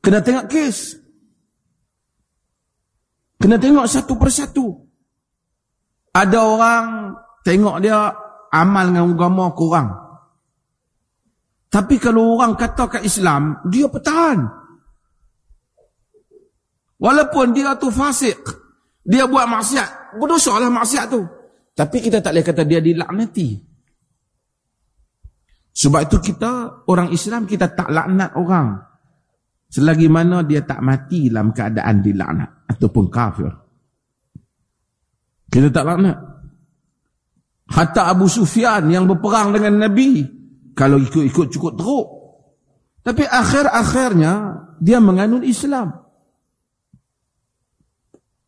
Kena 0.00 0.24
tengok 0.24 0.48
kes. 0.48 0.96
Kena 3.36 3.60
tengok 3.60 3.84
satu 3.84 4.16
persatu. 4.16 4.66
Ada 6.16 6.38
orang 6.40 6.84
tengok 7.44 7.76
dia 7.84 8.08
amal 8.48 8.88
dengan 8.88 9.12
agama 9.12 9.52
kurang. 9.52 9.88
Tapi 11.68 12.00
kalau 12.00 12.40
orang 12.40 12.56
kata 12.56 12.88
kat 12.88 13.02
Islam, 13.04 13.60
dia 13.68 13.84
pertahan. 13.84 14.48
Walaupun 16.96 17.52
dia 17.52 17.76
tu 17.76 17.92
fasik. 17.92 18.40
Dia 19.06 19.28
buat 19.28 19.46
maksiat. 19.46 20.18
Berdosa 20.18 20.56
lah 20.56 20.72
maksiat 20.72 21.04
tu. 21.12 21.22
Tapi 21.76 21.96
kita 22.00 22.24
tak 22.24 22.32
boleh 22.32 22.44
kata 22.44 22.62
dia 22.64 22.80
dilaknati. 22.80 23.48
Sebab 25.76 26.08
itu 26.08 26.16
kita, 26.24 26.82
orang 26.88 27.12
Islam, 27.12 27.44
kita 27.44 27.68
tak 27.76 27.92
laknat 27.92 28.32
orang. 28.32 28.80
Selagi 29.68 30.08
mana 30.08 30.40
dia 30.40 30.64
tak 30.64 30.80
mati 30.80 31.28
dalam 31.28 31.52
keadaan 31.52 32.00
dilaknat 32.00 32.64
ataupun 32.64 33.04
kafir. 33.12 33.52
Kita 35.52 35.68
tak 35.68 35.84
laknat. 35.84 36.16
Hatta 37.66 38.08
Abu 38.08 38.24
Sufyan 38.24 38.88
yang 38.88 39.04
berperang 39.04 39.52
dengan 39.52 39.84
Nabi. 39.84 40.24
Kalau 40.72 40.96
ikut-ikut 40.96 41.46
cukup 41.52 41.72
teruk. 41.76 42.06
Tapi 43.04 43.22
akhir-akhirnya 43.28 44.32
dia 44.80 44.96
menganut 44.96 45.44
Islam. 45.44 46.05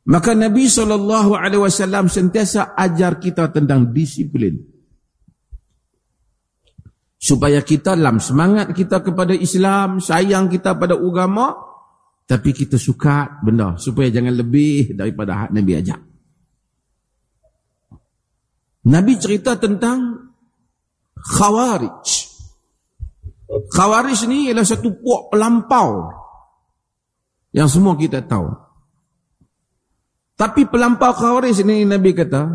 Maka 0.08 0.32
Nabi 0.32 0.72
SAW 0.72 2.08
sentiasa 2.08 2.72
ajar 2.72 3.20
kita 3.20 3.52
tentang 3.52 3.92
disiplin 3.92 4.56
supaya 7.18 7.60
kita 7.60 7.92
dalam 7.92 8.16
semangat 8.16 8.72
kita 8.72 9.04
kepada 9.04 9.36
Islam, 9.36 10.00
sayang 10.00 10.48
kita 10.48 10.80
pada 10.80 10.96
agama, 10.96 11.52
tapi 12.24 12.56
kita 12.56 12.80
suka 12.80 13.42
benda 13.44 13.76
supaya 13.76 14.08
jangan 14.08 14.32
lebih 14.32 14.96
daripada 14.96 15.44
hak 15.44 15.50
Nabi 15.52 15.72
ajak. 15.76 16.00
Nabi 18.88 19.12
cerita 19.20 19.60
tentang 19.60 20.28
Khawarij. 21.18 22.08
Khawarij 23.74 24.20
ni 24.30 24.48
ialah 24.48 24.64
satu 24.64 24.96
puak 24.96 25.34
pelampau 25.34 26.08
yang 27.52 27.68
semua 27.68 27.98
kita 27.98 28.24
tahu. 28.24 28.67
Tapi 30.38 30.70
pelampau 30.70 31.10
Khawarij 31.10 31.66
ni 31.66 31.82
Nabi 31.82 32.14
kata, 32.14 32.46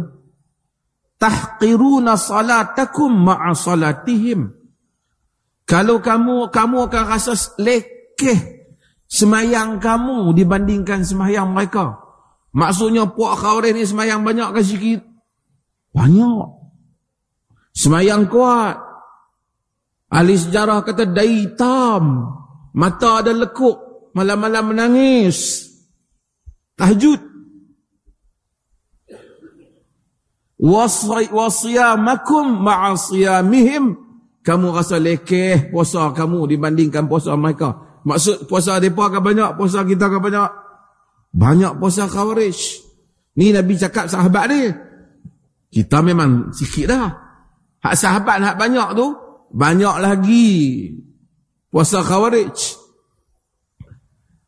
tahqiruna 1.20 2.16
salatakum 2.16 3.12
ma'a 3.12 3.52
salatihim. 3.52 4.48
Kalau 5.68 6.00
kamu 6.00 6.48
kamu 6.48 6.78
akan 6.88 7.04
rasa 7.08 7.36
lekeh 7.60 8.40
semayang 9.08 9.84
kamu 9.84 10.32
dibandingkan 10.32 11.04
semayang 11.04 11.52
mereka. 11.52 12.00
Maksudnya 12.56 13.10
puak 13.12 13.40
khawarij 13.40 13.76
ni 13.76 13.84
semayang 13.84 14.24
banyak 14.24 14.48
ke 14.56 14.62
sikit? 14.64 15.02
Banyak. 15.92 16.48
Semayang 17.76 18.32
kuat. 18.32 18.78
Ahli 20.14 20.38
sejarah 20.38 20.86
kata 20.86 21.10
dai 21.10 21.48
hitam 21.48 22.32
mata 22.78 23.20
ada 23.20 23.34
lekuk. 23.36 24.12
Malam-malam 24.14 24.72
menangis. 24.78 25.66
Tahajud 26.78 27.33
wasiyamakum 30.64 32.64
ma'asiyamihim 32.64 34.04
kamu 34.44 34.76
rasa 34.76 35.00
lekeh 35.00 35.72
puasa 35.72 36.12
kamu 36.12 36.52
dibandingkan 36.52 37.08
puasa 37.08 37.32
mereka. 37.40 37.80
Maksud 38.04 38.52
puasa 38.52 38.76
mereka 38.80 39.08
akan 39.08 39.22
banyak 39.24 39.50
puasa 39.56 39.88
kita 39.88 40.12
akan 40.12 40.20
banyak. 40.20 40.50
Banyak 41.34 41.72
puasa 41.80 42.12
khawarij. 42.12 42.60
Ni 43.40 43.56
Nabi 43.56 43.80
cakap 43.80 44.12
sahabat 44.12 44.52
ni. 44.52 44.68
Kita 45.72 46.04
memang 46.04 46.52
sikit 46.54 46.86
dah. 46.92 47.08
Hak 47.82 47.96
sahabat 47.96 48.38
hak 48.44 48.56
banyak 48.60 48.90
tu 49.00 49.16
banyak 49.56 49.96
lagi 50.04 50.52
puasa 51.72 52.04
khawarij. 52.04 52.84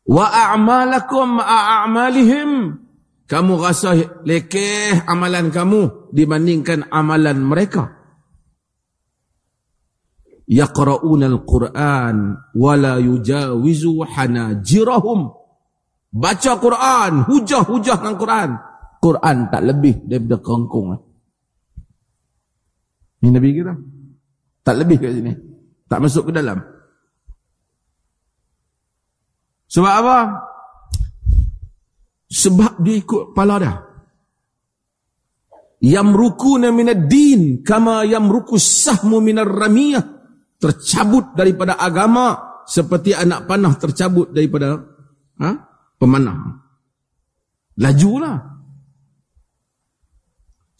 Wa 0.06 0.52
a'malakum 0.52 1.40
a'malihim 1.40 2.50
kamu 3.26 3.52
rasa 3.58 4.22
lekeh 4.22 5.02
amalan 5.02 5.50
kamu 5.50 6.14
dibandingkan 6.14 6.86
amalan 6.94 7.42
mereka. 7.42 7.90
Yaqra'una 10.46 11.26
al-Quran 11.26 12.16
wa 12.54 12.72
la 12.78 13.02
yujawizu 13.02 14.06
hanajirahum. 14.14 15.34
Baca 16.16 16.52
Quran, 16.62 17.26
hujah-hujah 17.26 17.98
dengan 17.98 18.14
Quran. 18.14 18.50
Quran 19.02 19.36
tak 19.50 19.62
lebih 19.66 20.06
daripada 20.06 20.38
kongkong. 20.38 20.88
Ini 23.26 23.28
Nabi 23.34 23.48
kita. 23.52 23.74
Tak 24.62 24.76
lebih 24.78 24.96
kat 25.02 25.12
sini. 25.18 25.34
Tak 25.90 25.98
masuk 25.98 26.30
ke 26.30 26.32
dalam. 26.32 26.62
Sebab 29.66 29.94
apa? 29.98 30.18
Sebab 32.26 32.82
dia 32.82 32.98
ikut 32.98 33.32
kepala 33.32 33.54
dah. 33.62 33.76
Yamrukuna 35.86 36.74
minad 36.74 37.06
din 37.06 37.62
kama 37.62 38.02
yamruku 38.02 38.58
sahmu 38.58 39.22
minar 39.22 39.46
ramiyah. 39.46 40.02
Tercabut 40.56 41.36
daripada 41.36 41.76
agama 41.76 42.62
seperti 42.66 43.12
anak 43.12 43.46
panah 43.46 43.76
tercabut 43.78 44.32
daripada 44.32 44.80
ha? 45.38 45.50
pemanah. 46.00 46.64
Lajulah. 47.76 48.40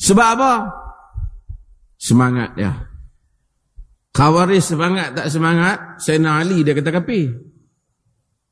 Sebab 0.01 0.29
apa? 0.37 0.53
Semangat 1.97 2.57
dia. 2.57 2.73
Khawaris 4.17 4.73
semangat 4.73 5.13
tak 5.13 5.29
semangat, 5.29 6.01
Sayyidina 6.01 6.41
Ali 6.41 6.65
dia 6.65 6.73
kata 6.73 6.89
kapi. 6.89 7.21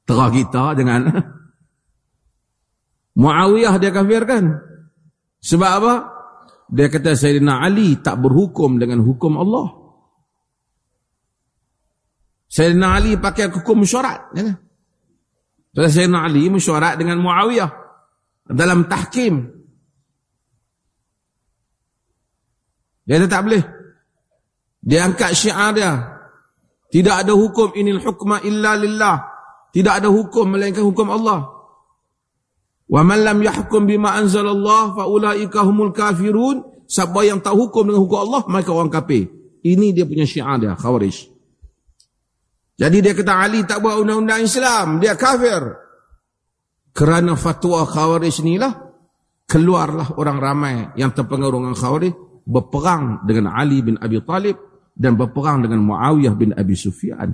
Terah 0.05 0.29
kita 0.29 0.77
dengan 0.77 1.09
Muawiyah 3.14 3.79
dia 3.79 3.94
kafirkan. 3.94 4.59
Sebab 5.38 5.70
apa? 5.83 5.94
Dia 6.74 6.90
kata 6.90 7.14
Sayyidina 7.14 7.62
Ali 7.62 8.00
tak 8.03 8.18
berhukum 8.18 8.81
dengan 8.83 9.05
hukum 9.07 9.38
Allah. 9.38 9.70
Sayyidina 12.50 12.88
Ali 12.98 13.14
pakai 13.14 13.50
hukum 13.55 13.87
mesyuarat. 13.87 14.35
Ya? 14.35 14.59
Sayyidina 15.74 16.27
Ali 16.27 16.50
mesyuarat 16.50 16.98
dengan 16.98 17.22
Muawiyah 17.22 17.70
dalam 18.50 18.90
tahkim. 18.90 19.46
Dia 23.05 23.20
kata 23.20 23.29
tak 23.31 23.42
boleh. 23.46 23.64
Dia 24.85 25.07
angkat 25.07 25.31
syiar 25.37 25.70
dia. 25.77 25.92
Tidak 26.90 27.14
ada 27.14 27.33
hukum 27.33 27.74
inil 27.79 28.00
hukma 28.00 28.42
illa 28.42 28.74
lillah. 28.74 29.16
Tidak 29.70 29.90
ada 30.03 30.09
hukum 30.11 30.55
melainkan 30.55 30.83
hukum 30.83 31.11
Allah. 31.11 31.54
Wa 32.85 33.01
man 33.01 33.25
lam 33.25 33.38
yahkum 33.40 33.88
bima 33.88 34.12
anzalallah 34.16 34.92
fa 34.92 35.05
ulaika 35.09 35.64
humul 35.64 35.92
kafirun. 35.92 36.62
Siapa 36.85 37.25
yang 37.25 37.40
tak 37.40 37.57
hukum 37.57 37.88
dengan 37.88 38.05
hukum 38.05 38.18
Allah 38.29 38.42
maka 38.47 38.70
orang 38.70 38.92
kafir. 38.92 39.29
Ini 39.64 39.97
dia 39.97 40.05
punya 40.05 40.29
syiar 40.29 40.61
dia, 40.61 40.77
Khawarij. 40.77 41.33
Jadi 42.77 42.97
dia 43.01 43.16
kata 43.16 43.33
Ali 43.33 43.64
tak 43.64 43.81
buat 43.81 43.97
undang-undang 43.97 44.44
Islam, 44.44 45.01
dia 45.01 45.16
kafir. 45.16 45.64
Kerana 46.92 47.33
fatwa 47.33 47.88
Khawarij 47.88 48.44
inilah 48.44 48.73
keluarlah 49.49 50.20
orang 50.20 50.38
ramai 50.38 50.75
yang 51.01 51.16
terpengaruh 51.16 51.64
dengan 51.64 51.77
Khawarij 51.81 52.12
berperang 52.44 53.25
dengan 53.25 53.57
Ali 53.57 53.81
bin 53.81 53.97
Abi 53.97 54.20
Talib 54.20 54.61
dan 54.92 55.16
berperang 55.16 55.64
dengan 55.64 55.81
Muawiyah 55.81 56.35
bin 56.37 56.53
Abi 56.53 56.77
Sufyan. 56.77 57.33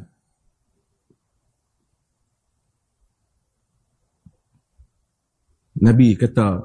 Nabi 5.80 6.12
kata, 6.16 6.60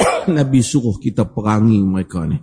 Nabi 0.36 0.58
suruh 0.64 0.96
kita 0.96 1.28
perangi 1.28 1.80
mereka 1.84 2.24
ni. 2.24 2.38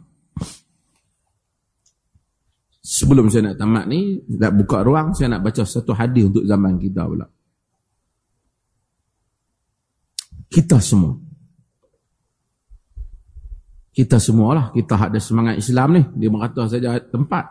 Sebelum 2.83 3.31
saya 3.31 3.51
nak 3.51 3.57
tamat 3.57 3.85
ni, 3.87 4.19
nak 4.27 4.53
buka 4.59 4.83
ruang, 4.83 5.15
saya 5.15 5.31
nak 5.33 5.47
baca 5.47 5.63
satu 5.63 5.95
hadis 5.95 6.27
untuk 6.27 6.43
zaman 6.43 6.75
kita 6.77 7.07
pula. 7.07 7.25
Kita 10.51 10.77
semua. 10.83 11.15
Kita 13.93 14.17
semualah, 14.19 14.73
kita 14.75 14.99
ada 14.99 15.17
semangat 15.17 15.57
Islam 15.57 15.89
ni. 15.95 16.03
Dia 16.19 16.29
merata 16.29 16.67
saja 16.67 16.99
tempat 16.99 17.45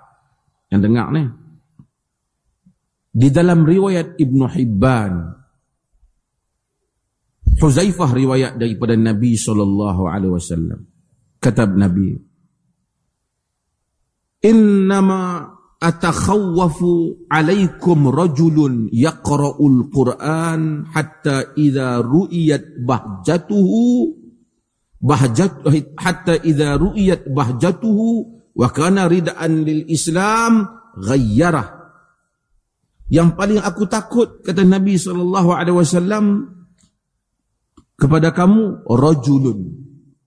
yang 0.71 0.85
dengar 0.85 1.09
ni. 1.11 1.25
Di 3.13 3.29
dalam 3.33 3.65
riwayat 3.65 4.21
Ibn 4.21 4.41
Hibban, 4.53 5.13
Huzaifah 7.61 8.11
riwayat 8.13 8.53
daripada 8.57 8.97
Nabi 8.97 9.37
sallallahu 9.37 10.09
alaihi 10.09 10.35
wasallam. 10.35 10.81
Kata 11.43 11.69
Nabi, 11.69 12.17
"Innama 14.47 15.53
atakhawwafu 15.83 17.27
alaikum 17.27 18.07
rajulun 18.07 18.87
yaqra'ul 18.95 19.91
Qur'an 19.91 20.87
hatta 20.95 21.59
idza 21.59 21.99
ru'iyat 21.99 22.87
bahjatuhu 22.87 24.15
bahjat 25.03 25.67
hatta 25.99 26.39
idza 26.39 26.79
ru'iyat 26.79 27.27
bahjatuhu 27.27 28.31
wa 28.55 28.69
kana 28.71 29.11
ridaan 29.11 29.67
lil 29.67 29.83
Islam 29.91 30.71
ghayyarah. 31.03 31.83
Yang 33.13 33.29
paling 33.37 33.61
aku 33.61 33.91
takut 33.91 34.41
kata 34.47 34.63
Nabi 34.63 34.97
sallallahu 34.97 35.51
alaihi 35.53 35.77
wasallam 35.83 36.25
kepada 38.03 38.35
kamu 38.35 38.83
rajulun 38.91 39.63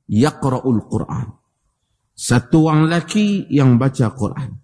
yaqra'ul 0.08 0.88
Quran. 0.88 1.28
Satu 2.16 2.72
orang 2.72 2.88
lelaki 2.88 3.52
yang 3.52 3.76
baca 3.76 4.16
Quran. 4.16 4.64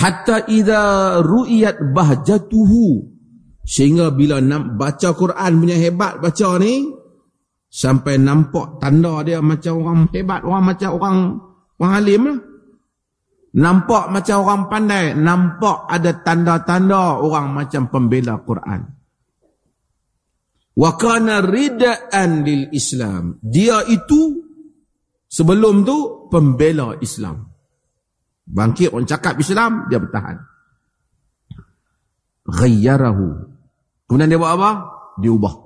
Hatta 0.00 0.48
idza 0.48 1.20
ru'iyat 1.20 1.92
bahjatuhu 1.92 3.12
sehingga 3.60 4.16
bila 4.16 4.40
baca 4.72 5.12
Quran 5.12 5.52
punya 5.60 5.76
hebat 5.76 6.24
baca 6.24 6.48
ni 6.56 6.88
sampai 7.68 8.16
nampak 8.16 8.80
tanda 8.80 9.20
dia 9.20 9.44
macam 9.44 9.84
orang 9.84 10.00
hebat, 10.08 10.40
orang 10.40 10.64
macam 10.64 10.90
orang 10.96 11.16
orang 11.76 11.92
alim 12.00 12.22
lah. 12.32 12.38
Nampak 13.54 14.10
macam 14.10 14.36
orang 14.42 14.62
pandai, 14.66 15.04
nampak 15.14 15.86
ada 15.86 16.10
tanda-tanda 16.26 17.22
orang 17.22 17.54
macam 17.54 17.86
pembela 17.86 18.34
Quran. 18.42 18.93
Wa 20.74 20.98
kana 20.98 21.42
ridaan 21.42 22.42
lil 22.42 22.70
Islam. 22.74 23.38
Dia 23.38 23.86
itu 23.86 24.42
sebelum 25.30 25.86
tu 25.86 26.26
pembela 26.30 26.98
Islam. 26.98 27.46
Bangkit 28.44 28.92
orang 28.92 29.08
cakap 29.08 29.40
Islam, 29.40 29.86
dia 29.88 30.02
bertahan. 30.02 30.36
Ghayyarahu. 32.44 33.28
Kemudian 34.04 34.28
dia 34.28 34.36
buat 34.36 34.52
apa? 34.52 34.70
Dia 35.22 35.32
ubah. 35.32 35.64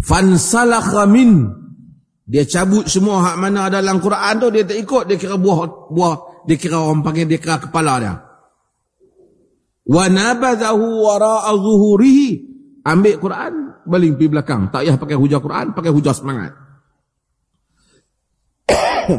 fansalakha 0.00 1.04
min 1.04 1.52
dia 2.24 2.48
cabut 2.48 2.88
semua 2.88 3.30
hak 3.30 3.36
mana 3.36 3.68
dalam 3.68 4.00
Quran 4.00 4.34
tu 4.40 4.48
dia 4.48 4.64
tak 4.64 4.78
ikut 4.80 5.04
dia 5.06 5.16
kira 5.20 5.36
buah 5.36 5.92
buah 5.92 6.16
dia 6.48 6.56
kira 6.56 6.80
orang 6.80 7.04
panggil 7.04 7.28
dia 7.28 7.38
kira 7.38 7.60
kepala 7.60 8.00
dia 8.00 8.14
wa 9.90 10.04
nabadahu 10.06 10.86
wara'a 11.02 11.50
zuhurihi 11.58 12.30
ambil 12.86 13.18
Quran 13.18 13.54
baling 13.82 14.14
pergi 14.14 14.30
belakang 14.30 14.70
tak 14.70 14.86
payah 14.86 14.94
pakai 14.94 15.18
hujah 15.18 15.40
Quran 15.42 15.66
pakai 15.74 15.90
hujah 15.90 16.14
semangat 16.14 16.54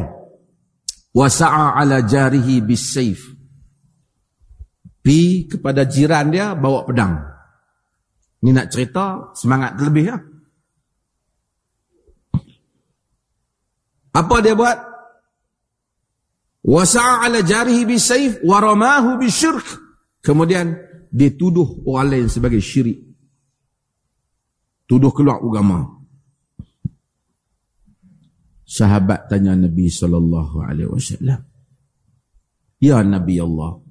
wa 1.19 1.27
sa'a 1.27 1.75
ala 1.75 1.99
jarihi 2.07 2.63
bisayf 2.63 3.19
pi 5.03 5.51
kepada 5.51 5.83
jiran 5.83 6.31
dia 6.31 6.55
bawa 6.55 6.87
pedang 6.87 7.19
ni 8.41 8.49
nak 8.49 8.73
cerita 8.73 9.33
semangat 9.37 9.77
terlebih 9.77 10.05
ya? 10.09 10.17
Apa 14.11 14.43
dia 14.43 14.53
buat? 14.57 14.75
Wasa'a 16.61 17.25
ala 17.25 17.41
jarihi 17.41 17.87
bisayf 17.89 18.43
wa 18.45 18.61
ramahu 18.61 19.17
bisyirk. 19.17 19.65
Kemudian 20.21 20.77
dia 21.09 21.33
tuduh 21.33 21.81
orang 21.89 22.07
lain 22.13 22.27
sebagai 22.29 22.61
syirik. 22.61 23.01
Tuduh 24.85 25.09
keluar 25.09 25.41
agama. 25.41 25.97
Sahabat 28.63 29.27
tanya 29.27 29.57
Nabi 29.57 29.91
sallallahu 29.91 30.63
alaihi 30.63 30.87
wasallam. 30.87 31.41
Ya 32.79 33.03
Nabi 33.03 33.35
Allah. 33.41 33.81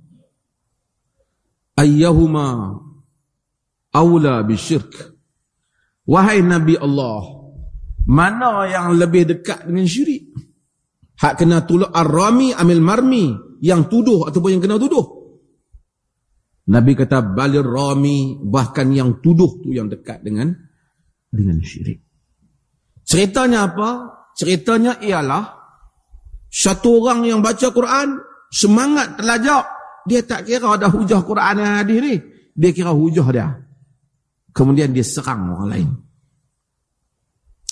Ayyahuma 1.77 2.79
awla 3.93 4.41
bisyirk. 4.47 5.19
Wahai 6.09 6.43
Nabi 6.43 6.75
Allah, 6.75 7.23
mana 8.09 8.67
yang 8.67 8.97
lebih 8.97 9.29
dekat 9.29 9.69
dengan 9.69 9.87
syirik? 9.87 10.33
Hak 11.21 11.45
kena 11.45 11.63
tolak 11.69 11.93
ar-rami 11.93 12.57
amil 12.57 12.81
marmi. 12.81 13.25
Yang 13.61 13.93
tuduh 13.93 14.25
ataupun 14.25 14.57
yang 14.57 14.63
kena 14.65 14.81
tuduh. 14.81 15.20
Nabi 16.71 16.95
kata 16.95 17.35
balir 17.35 17.67
rami 17.67 18.39
bahkan 18.39 18.95
yang 18.95 19.19
tuduh 19.19 19.59
tu 19.59 19.75
yang 19.75 19.91
dekat 19.91 20.23
dengan 20.23 20.55
dengan 21.27 21.59
syirik. 21.59 21.99
Ceritanya 23.03 23.75
apa? 23.75 23.91
Ceritanya 24.39 25.03
ialah 25.03 25.51
satu 26.47 27.03
orang 27.03 27.27
yang 27.27 27.43
baca 27.43 27.75
Quran 27.75 28.23
semangat 28.55 29.19
telajak 29.19 29.67
dia 30.07 30.23
tak 30.23 30.47
kira 30.47 30.79
ada 30.79 30.87
hujah 30.87 31.21
Quran 31.27 31.59
yang 31.59 31.75
hadir 31.83 31.99
ni. 32.03 32.15
Dia 32.55 32.71
kira 32.71 32.95
hujah 32.95 33.27
dia. 33.35 33.49
Kemudian 34.55 34.95
dia 34.95 35.07
serang 35.07 35.51
orang 35.55 35.69
lain. 35.71 35.91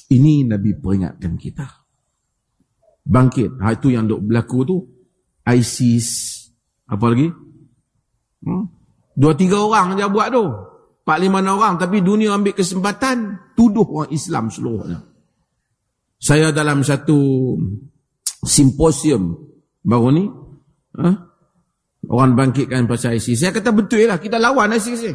Ini 0.08 0.46
Nabi 0.48 0.74
peringatkan 0.78 1.34
kita. 1.36 1.66
Bangkit. 3.04 3.58
Ha, 3.60 3.76
itu 3.76 3.92
yang 3.92 4.08
duk 4.08 4.24
berlaku 4.24 4.58
tu. 4.64 4.76
ISIS. 5.44 6.08
Apa 6.88 7.12
lagi? 7.12 7.28
Hmm? 8.44 8.77
Dua 9.18 9.34
tiga 9.34 9.58
orang 9.58 9.98
dia 9.98 10.06
buat 10.06 10.30
tu. 10.30 10.46
Empat 11.02 11.18
lima 11.18 11.42
orang. 11.42 11.74
Tapi 11.74 11.98
dunia 12.06 12.38
ambil 12.38 12.54
kesempatan. 12.54 13.50
Tuduh 13.58 13.82
orang 13.90 14.14
Islam 14.14 14.46
seluruhnya. 14.46 15.02
Saya 16.22 16.54
dalam 16.54 16.86
satu 16.86 17.18
simposium 18.46 19.34
baru 19.82 20.08
ni. 20.14 20.24
Ha? 21.02 21.10
Orang 22.06 22.38
bangkitkan 22.38 22.86
pasal 22.86 23.18
ISIS. 23.18 23.42
Saya 23.42 23.50
kata 23.50 23.74
betul 23.74 24.06
lah. 24.06 24.22
Kita 24.22 24.38
lawan 24.38 24.70
ISIS 24.78 25.02
ni. 25.02 25.14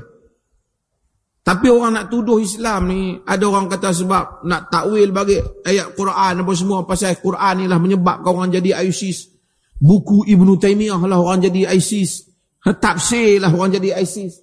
Tapi 1.44 1.68
orang 1.68 1.92
nak 2.00 2.08
tuduh 2.08 2.40
Islam 2.40 2.88
ni, 2.88 3.20
ada 3.20 3.44
orang 3.44 3.68
kata 3.68 3.92
sebab 3.92 4.48
nak 4.48 4.72
takwil 4.72 5.12
bagi 5.12 5.36
ayat 5.68 5.92
Quran 5.92 6.40
apa 6.40 6.52
semua, 6.56 6.88
pasal 6.88 7.20
Quran 7.20 7.60
ni 7.60 7.66
lah 7.68 7.84
menyebabkan 7.84 8.32
orang 8.32 8.48
jadi 8.48 8.80
ISIS. 8.88 9.28
Buku 9.76 10.24
Ibn 10.24 10.48
Taymiyah 10.56 11.04
lah 11.04 11.20
orang 11.20 11.44
jadi 11.44 11.68
ISIS. 11.76 12.33
Tafsir 12.64 13.44
lah 13.44 13.52
orang 13.52 13.76
jadi 13.76 14.00
ISIS. 14.00 14.40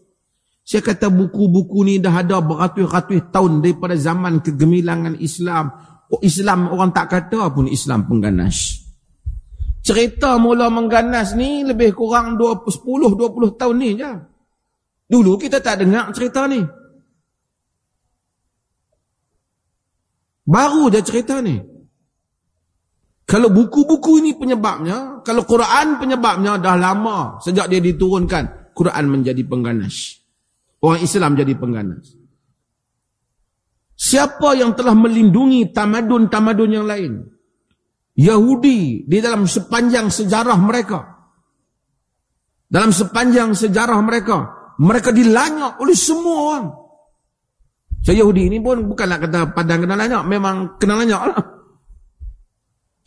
Saya 0.60 0.84
kata 0.84 1.08
buku-buku 1.08 1.82
ni 1.88 1.98
dah 1.98 2.20
ada 2.20 2.44
beratus-ratus 2.44 3.32
tahun 3.32 3.64
daripada 3.64 3.96
zaman 3.96 4.44
kegemilangan 4.44 5.16
Islam. 5.16 5.72
Oh, 6.12 6.20
Islam 6.20 6.68
orang 6.68 6.92
tak 6.92 7.08
kata 7.08 7.48
pun 7.48 7.64
Islam 7.66 8.04
pengganas. 8.04 8.84
Cerita 9.80 10.36
mula 10.36 10.68
mengganas 10.68 11.32
ni 11.32 11.64
lebih 11.64 11.96
kurang 11.96 12.36
10-20 12.36 13.56
tahun 13.56 13.76
ni 13.80 13.90
je. 13.96 14.12
Dulu 15.10 15.40
kita 15.40 15.64
tak 15.64 15.80
dengar 15.80 16.12
cerita 16.12 16.44
ni. 16.44 16.60
Baru 20.44 20.92
je 20.92 21.00
cerita 21.00 21.40
ni. 21.40 21.69
Kalau 23.30 23.46
buku-buku 23.46 24.18
ini 24.18 24.34
penyebabnya, 24.34 25.22
kalau 25.22 25.46
Quran 25.46 26.02
penyebabnya 26.02 26.58
dah 26.58 26.74
lama 26.74 27.38
sejak 27.38 27.70
dia 27.70 27.78
diturunkan, 27.78 28.74
Quran 28.74 29.06
menjadi 29.06 29.46
pengganas. 29.46 30.18
Orang 30.82 30.98
Islam 30.98 31.38
jadi 31.38 31.54
pengganas. 31.54 32.10
Siapa 33.94 34.58
yang 34.58 34.74
telah 34.74 34.98
melindungi 34.98 35.70
tamadun-tamadun 35.70 36.74
yang 36.74 36.90
lain? 36.90 37.22
Yahudi 38.18 39.06
di 39.06 39.18
dalam 39.22 39.46
sepanjang 39.46 40.10
sejarah 40.10 40.58
mereka. 40.58 41.30
Dalam 42.66 42.90
sepanjang 42.90 43.54
sejarah 43.54 44.02
mereka, 44.02 44.74
mereka 44.82 45.14
dilanyak 45.14 45.78
oleh 45.78 45.94
semua 45.94 46.36
orang. 46.50 46.66
Saya 48.02 48.26
Yahudi 48.26 48.50
ini 48.50 48.58
pun 48.58 48.90
bukanlah 48.90 49.22
kata 49.22 49.54
padang 49.54 49.86
kenal 49.86 50.02
lanyak, 50.02 50.22
memang 50.26 50.80
kenal 50.82 50.98
lanyak 50.98 51.22
lah. 51.30 51.59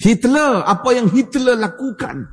Hitler, 0.03 0.67
apa 0.67 0.89
yang 0.91 1.07
Hitler 1.07 1.55
lakukan. 1.55 2.27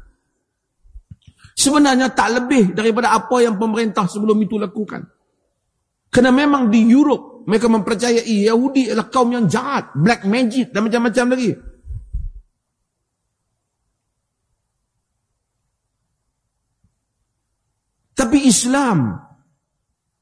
Sebenarnya 1.54 2.10
tak 2.10 2.34
lebih 2.34 2.74
daripada 2.74 3.14
apa 3.14 3.38
yang 3.38 3.54
pemerintah 3.54 4.10
sebelum 4.10 4.34
itu 4.42 4.58
lakukan. 4.58 5.06
Kerana 6.10 6.34
memang 6.34 6.66
di 6.66 6.82
Europe, 6.90 7.46
mereka 7.46 7.70
mempercayai 7.70 8.50
Yahudi 8.50 8.90
adalah 8.90 9.06
kaum 9.06 9.30
yang 9.30 9.46
jahat, 9.46 9.94
black 9.94 10.26
magic 10.26 10.74
dan 10.74 10.90
macam-macam 10.90 11.26
lagi. 11.38 11.50
Tapi 18.18 18.38
Islam 18.50 19.30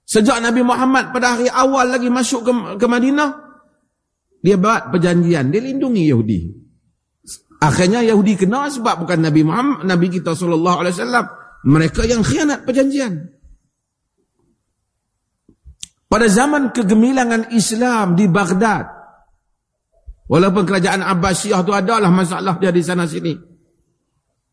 Sejak 0.09 0.41
Nabi 0.41 0.65
Muhammad 0.65 1.13
pada 1.13 1.37
hari 1.37 1.53
awal 1.53 1.93
lagi 1.93 2.09
masuk 2.09 2.41
ke, 2.41 2.53
ke 2.81 2.87
Madinah, 2.89 3.29
dia 4.41 4.57
buat 4.57 4.89
perjanjian, 4.89 5.53
dia 5.53 5.61
lindungi 5.61 6.09
Yahudi. 6.09 6.68
Akhirnya 7.59 8.07
Yahudi 8.07 8.39
kena 8.39 8.71
sebab 8.71 9.03
bukan 9.03 9.19
Nabi 9.19 9.43
Muhammad, 9.43 9.83
Nabi 9.83 10.07
kita 10.15 10.31
sallallahu 10.31 10.79
alaihi 10.79 10.95
wasallam, 10.95 11.27
mereka 11.67 12.07
yang 12.07 12.23
khianat 12.23 12.63
perjanjian. 12.63 13.35
Pada 16.07 16.31
zaman 16.31 16.71
kegemilangan 16.71 17.51
Islam 17.51 18.15
di 18.15 18.31
Baghdad, 18.31 18.87
walaupun 20.31 20.65
kerajaan 20.65 21.03
Abbasiyah 21.03 21.61
itu 21.61 21.73
adalah 21.75 22.09
masalah 22.15 22.57
dia 22.63 22.71
di 22.71 22.81
sana 22.81 23.05
sini. 23.05 23.35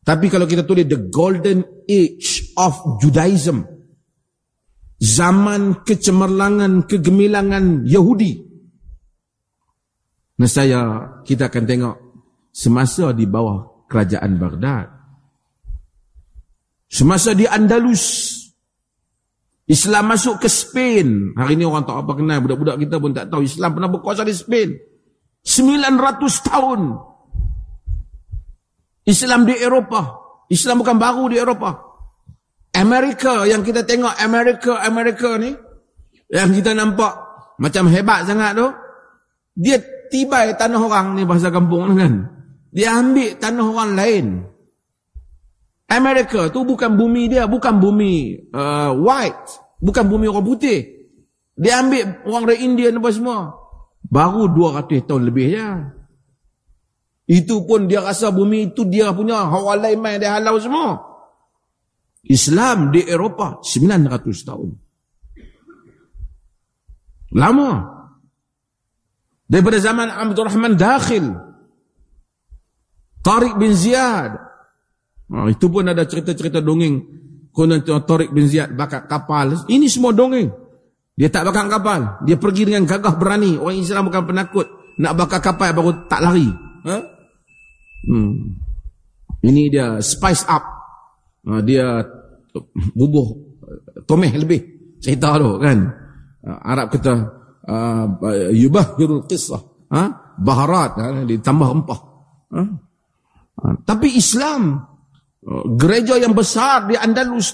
Tapi 0.05 0.25
kalau 0.29 0.49
kita 0.49 0.65
tulis 0.65 0.85
the 0.89 1.09
golden 1.13 1.61
age 1.85 2.53
of 2.57 2.73
Judaism, 3.01 3.65
zaman 4.97 5.85
kecemerlangan 5.85 6.89
kegemilangan 6.89 7.85
Yahudi. 7.85 8.41
Nescaya 10.35 10.81
kita 11.23 11.47
akan 11.47 11.63
tengok 11.63 11.95
semasa 12.55 13.11
di 13.11 13.27
bawah 13.27 13.83
kerajaan 13.91 14.39
Baghdad. 14.39 14.87
Semasa 16.87 17.35
di 17.35 17.43
Andalus. 17.43 18.31
Islam 19.67 20.13
masuk 20.15 20.39
ke 20.39 20.47
Spain. 20.47 21.35
Hari 21.35 21.59
ini 21.59 21.67
orang 21.67 21.83
tak 21.83 21.99
apa 21.99 22.15
kenal. 22.15 22.39
Budak-budak 22.39 22.79
kita 22.79 22.95
pun 23.01 23.11
tak 23.11 23.27
tahu 23.27 23.43
Islam 23.43 23.75
pernah 23.75 23.91
berkuasa 23.91 24.23
di 24.23 24.31
Spain. 24.31 24.71
900 25.43 26.47
tahun. 26.47 26.81
Islam 29.09 29.41
di 29.43 29.53
Eropah. 29.57 30.05
Islam 30.47 30.79
bukan 30.79 30.95
baru 30.95 31.23
di 31.27 31.37
Eropah. 31.41 31.75
Amerika 32.77 33.43
yang 33.49 33.65
kita 33.65 33.87
tengok 33.87 34.15
Amerika 34.19 34.83
Amerika 34.83 35.39
ni 35.39 35.55
yang 36.27 36.51
kita 36.51 36.75
nampak 36.75 37.15
macam 37.55 37.87
hebat 37.87 38.27
sangat 38.27 38.51
tu 38.51 38.67
dia 39.55 39.79
tibai 40.11 40.51
tanah 40.59 40.83
orang 40.83 41.15
ni 41.15 41.23
bahasa 41.23 41.47
kampung 41.47 41.95
kan 41.95 42.34
dia 42.75 42.99
ambil 42.99 43.39
tanah 43.39 43.65
orang 43.65 43.91
lain 43.95 44.25
Amerika 45.87 46.51
tu 46.51 46.67
bukan 46.67 46.99
bumi 46.99 47.31
dia 47.31 47.47
bukan 47.47 47.79
bumi 47.79 48.45
uh, 48.51 48.91
white 48.99 49.79
bukan 49.79 50.03
bumi 50.03 50.27
orang 50.27 50.43
putih 50.43 51.07
dia 51.55 51.79
ambil 51.79 52.19
orang 52.27 52.43
dari 52.51 52.59
India 52.67 52.91
apa 52.91 53.09
semua 53.15 53.55
baru 54.03 54.51
200 54.51 55.07
tahun 55.07 55.23
lebih 55.31 55.47
ya 55.55 55.69
itu 57.31 57.63
pun 57.63 57.87
dia 57.87 58.03
rasa 58.03 58.29
bumi 58.29 58.75
itu 58.75 58.83
dia 58.83 59.15
punya 59.15 59.47
hawa 59.47 59.79
main 59.95 60.19
dia 60.19 60.35
halau 60.35 60.59
semua 60.59 61.15
Islam 62.25 62.89
di 62.89 63.05
Eropah 63.05 63.61
900 63.61 64.49
tahun. 64.49 64.69
Lama. 67.37 67.71
Daripada 69.45 69.77
zaman 69.77 70.09
Abdul 70.09 70.49
Rahman 70.49 70.73
Dakhil. 70.73 71.25
Tariq 73.25 73.57
bin 73.57 73.73
Ziyad. 73.73 74.37
Oh, 75.33 75.49
itu 75.49 75.65
pun 75.65 75.89
ada 75.89 76.05
cerita-cerita 76.05 76.61
dongeng. 76.61 77.01
Konon 77.49 77.81
Tariq 77.81 78.29
bin 78.29 78.45
Ziyad 78.45 78.77
bakar 78.77 79.09
kapal. 79.09 79.65
Ini 79.65 79.89
semua 79.89 80.13
dongeng. 80.13 80.53
Dia 81.17 81.33
tak 81.33 81.49
bakar 81.49 81.65
kapal. 81.65 82.21
Dia 82.21 82.37
pergi 82.37 82.69
dengan 82.69 82.85
gagah 82.85 83.17
berani. 83.17 83.57
Orang 83.57 83.81
Islam 83.81 84.13
bukan 84.13 84.29
penakut. 84.29 84.67
Nak 85.01 85.13
bakar 85.17 85.41
kapal 85.41 85.73
baru 85.73 86.05
tak 86.05 86.21
lari. 86.21 86.45
Ha? 86.85 86.97
Hmm. 88.05 88.61
Ini 89.41 89.73
dia 89.73 89.97
spice 90.05 90.45
up. 90.45 90.63
Uh, 91.41 91.61
dia 91.65 92.05
bubuh 92.93 93.45
tomeh 94.05 94.31
lebih 94.33 94.61
cerita 95.01 95.35
tu 95.37 95.59
kan 95.59 95.77
uh, 96.45 96.59
Arab 96.63 96.93
kata 96.93 97.13
uh, 97.67 98.05
yubahirul 98.53 99.27
qissah 99.27 99.61
ha? 99.91 100.01
baharat 100.39 100.91
ha? 100.97 101.07
ditambah 101.25 101.67
rempah 101.75 101.99
ha? 102.55 102.61
Tapi 103.59 104.07
Islam 104.15 104.83
gereja 105.79 106.19
yang 106.19 106.35
besar 106.35 106.89
di 106.89 106.97
Andalus 106.97 107.53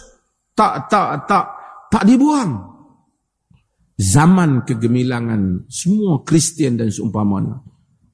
tak 0.57 0.89
tak 0.89 1.27
tak 1.29 1.45
tak 1.91 2.03
dibuang 2.07 2.57
zaman 3.99 4.65
kegemilangan 4.65 5.67
semua 5.67 6.23
Kristian 6.25 6.79
dan 6.79 6.89
seumpamanya 6.89 7.61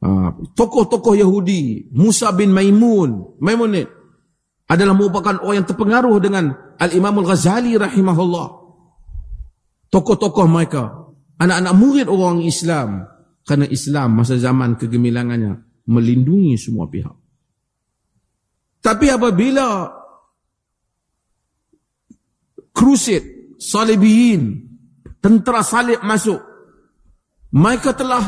uh, 0.03 0.29
tokoh-tokoh 0.57 1.15
Yahudi 1.15 1.93
Musa 1.93 2.33
bin 2.33 2.51
Maimun 2.51 3.37
Maimunid 3.39 3.87
adalah 4.67 4.93
merupakan 4.93 5.39
orang 5.39 5.63
yang 5.63 5.67
terpengaruh 5.67 6.17
dengan 6.19 6.51
Al-Imam 6.77 7.23
Al-Ghazali 7.23 7.79
rahimahullah. 7.79 8.47
Tokoh-tokoh 9.87 10.45
mereka. 10.45 11.07
Anak-anak 11.39 11.73
murid 11.73 12.07
orang 12.11 12.43
Islam. 12.43 13.07
Kerana 13.47 13.63
Islam 13.71 14.19
masa 14.19 14.35
zaman 14.35 14.75
kegemilangannya 14.75 15.63
melindungi 15.87 16.59
semua 16.59 16.91
pihak. 16.91 17.15
Tapi 18.81 19.05
apabila 19.09 19.91
krusid, 22.71 23.57
salibiyin, 23.57 24.63
tentera 25.17 25.65
salib 25.65 25.99
masuk, 26.05 26.39
mereka 27.51 27.97
telah 27.97 28.21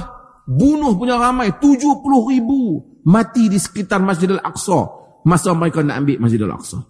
bunuh 0.49 0.97
punya 0.97 1.21
ramai 1.21 1.53
70 1.61 2.01
ribu 2.33 2.81
mati 3.05 3.45
di 3.45 3.61
sekitar 3.61 4.01
Masjid 4.01 4.33
Al-Aqsa 4.33 4.79
masa 5.29 5.53
mereka 5.53 5.85
nak 5.85 6.01
ambil 6.01 6.17
Masjid 6.17 6.41
Al-Aqsa. 6.41 6.81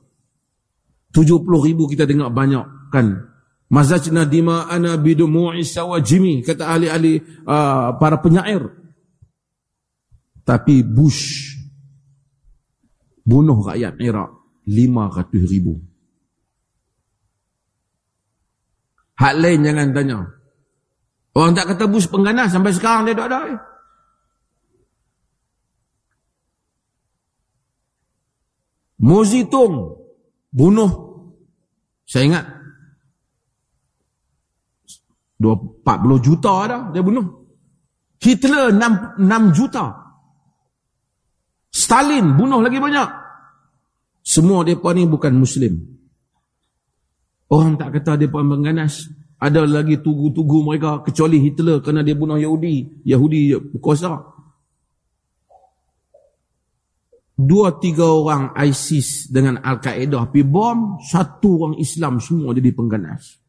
70 1.12 1.68
ribu 1.68 1.90
kita 1.90 2.06
dengar 2.08 2.32
banyak 2.32 2.94
kan. 2.94 3.28
Mazajna 3.70 4.26
dima 4.26 4.66
ana 4.66 4.98
bidumu'i 4.98 5.62
sawajimi 5.62 6.42
kata 6.42 6.74
ahli-ahli 6.74 7.46
uh, 7.46 7.94
para 8.02 8.18
penyair. 8.18 8.66
Tapi 10.42 10.82
Bush 10.82 11.49
bunuh 13.30 13.62
rakyat 13.62 14.02
Iraq 14.02 14.30
500 14.66 15.54
ribu. 15.54 15.78
Hak 19.22 19.36
lain 19.38 19.62
jangan 19.62 19.94
tanya. 19.94 20.20
Orang 21.38 21.54
tak 21.54 21.70
kata 21.76 21.86
Bush 21.86 22.10
pengganas 22.10 22.50
sampai 22.50 22.74
sekarang 22.74 23.06
dia 23.06 23.14
ada. 23.14 23.54
Muzitong 29.00 29.96
bunuh. 30.52 30.92
Saya 32.10 32.24
ingat 32.26 32.46
40 35.40 36.20
juta 36.20 36.54
dah 36.68 36.82
dia 36.92 37.06
bunuh. 37.06 37.28
Hitler 38.20 38.76
6, 38.76 39.16
6 39.20 39.56
juta. 39.56 40.09
Stalin 41.90 42.38
bunuh 42.38 42.62
lagi 42.62 42.78
banyak. 42.78 43.10
Semua 44.22 44.62
mereka 44.62 44.94
ni 44.94 45.10
bukan 45.10 45.34
Muslim. 45.34 45.74
Orang 47.50 47.82
tak 47.82 47.98
kata 47.98 48.14
mereka 48.14 48.46
mengganas. 48.46 49.10
Ada 49.42 49.66
lagi 49.66 49.98
tugu-tugu 49.98 50.70
mereka 50.70 51.02
kecuali 51.02 51.42
Hitler 51.42 51.82
kerana 51.82 52.06
dia 52.06 52.14
bunuh 52.14 52.38
Yahudi. 52.38 53.02
Yahudi 53.10 53.58
berkuasa. 53.74 54.22
Dua 57.34 57.82
tiga 57.82 58.06
orang 58.06 58.54
ISIS 58.54 59.26
dengan 59.34 59.58
Al-Qaeda 59.58 60.30
pergi 60.30 60.46
bom. 60.46 61.02
Satu 61.02 61.66
orang 61.66 61.82
Islam 61.82 62.22
semua 62.22 62.54
jadi 62.54 62.70
pengganas. 62.70 63.42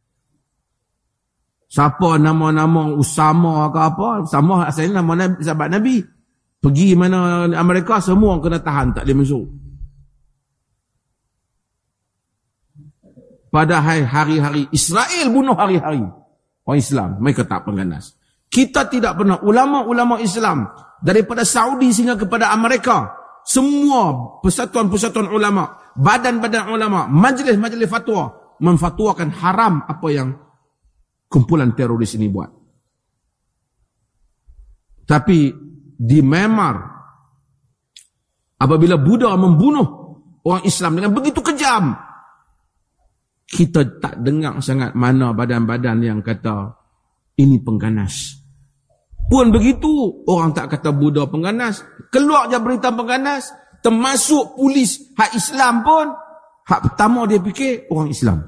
Siapa 1.68 2.16
nama-nama 2.16 2.88
Usama 2.96 3.68
ke 3.68 3.80
apa, 3.84 4.24
Usama 4.24 4.64
asalnya 4.64 5.04
nama 5.04 5.28
Nabi, 5.28 5.44
sahabat 5.44 5.68
Nabi. 5.76 6.19
Pergi 6.60 6.92
mana 6.92 7.48
Amerika, 7.56 8.04
semua 8.04 8.36
kena 8.36 8.60
tahan, 8.60 8.92
tak 8.92 9.08
boleh 9.08 9.16
masuk. 9.24 9.44
Pada 13.48 13.80
hari-hari 13.82 14.68
Israel 14.70 15.26
bunuh 15.32 15.56
hari-hari. 15.56 16.04
Orang 16.68 16.78
Islam, 16.78 17.16
mereka 17.18 17.48
tak 17.48 17.64
pengganas. 17.64 18.14
Kita 18.52 18.86
tidak 18.92 19.16
pernah, 19.16 19.40
ulama-ulama 19.40 20.20
Islam, 20.20 20.68
daripada 21.00 21.48
Saudi 21.48 21.88
sehingga 21.96 22.20
kepada 22.20 22.52
Amerika, 22.52 23.08
semua 23.42 24.36
persatuan-persatuan 24.44 25.32
ulama, 25.32 25.80
badan-badan 25.96 26.68
ulama, 26.68 27.08
majlis-majlis 27.08 27.88
fatwa, 27.88 28.36
memfatwakan 28.60 29.32
haram 29.32 29.80
apa 29.88 30.08
yang 30.12 30.36
kumpulan 31.24 31.72
teroris 31.72 32.12
ini 32.20 32.28
buat. 32.28 32.52
Tapi 35.08 35.69
di 36.00 36.24
Myanmar, 36.24 36.80
apabila 38.56 38.96
Buddha 38.96 39.36
membunuh 39.36 40.16
orang 40.48 40.64
Islam 40.64 40.96
dengan 40.96 41.12
begitu 41.12 41.44
kejam, 41.44 41.92
kita 43.44 44.00
tak 44.00 44.24
dengar 44.24 44.56
sangat 44.64 44.96
mana 44.96 45.36
badan-badan 45.36 46.00
yang 46.00 46.20
kata 46.24 46.72
ini 47.36 47.60
pengganas. 47.60 48.40
Pun 49.28 49.52
begitu, 49.52 50.24
orang 50.24 50.56
tak 50.56 50.72
kata 50.72 50.90
Buddha 50.96 51.28
pengganas. 51.28 51.84
Keluar 52.08 52.48
je 52.48 52.56
berita 52.56 52.90
pengganas, 52.90 53.52
termasuk 53.84 54.56
polis 54.56 55.12
hak 55.14 55.36
Islam 55.36 55.84
pun, 55.84 56.06
hak 56.64 56.80
pertama 56.88 57.28
dia 57.28 57.38
fikir 57.38 57.92
orang 57.92 58.08
Islam. 58.08 58.38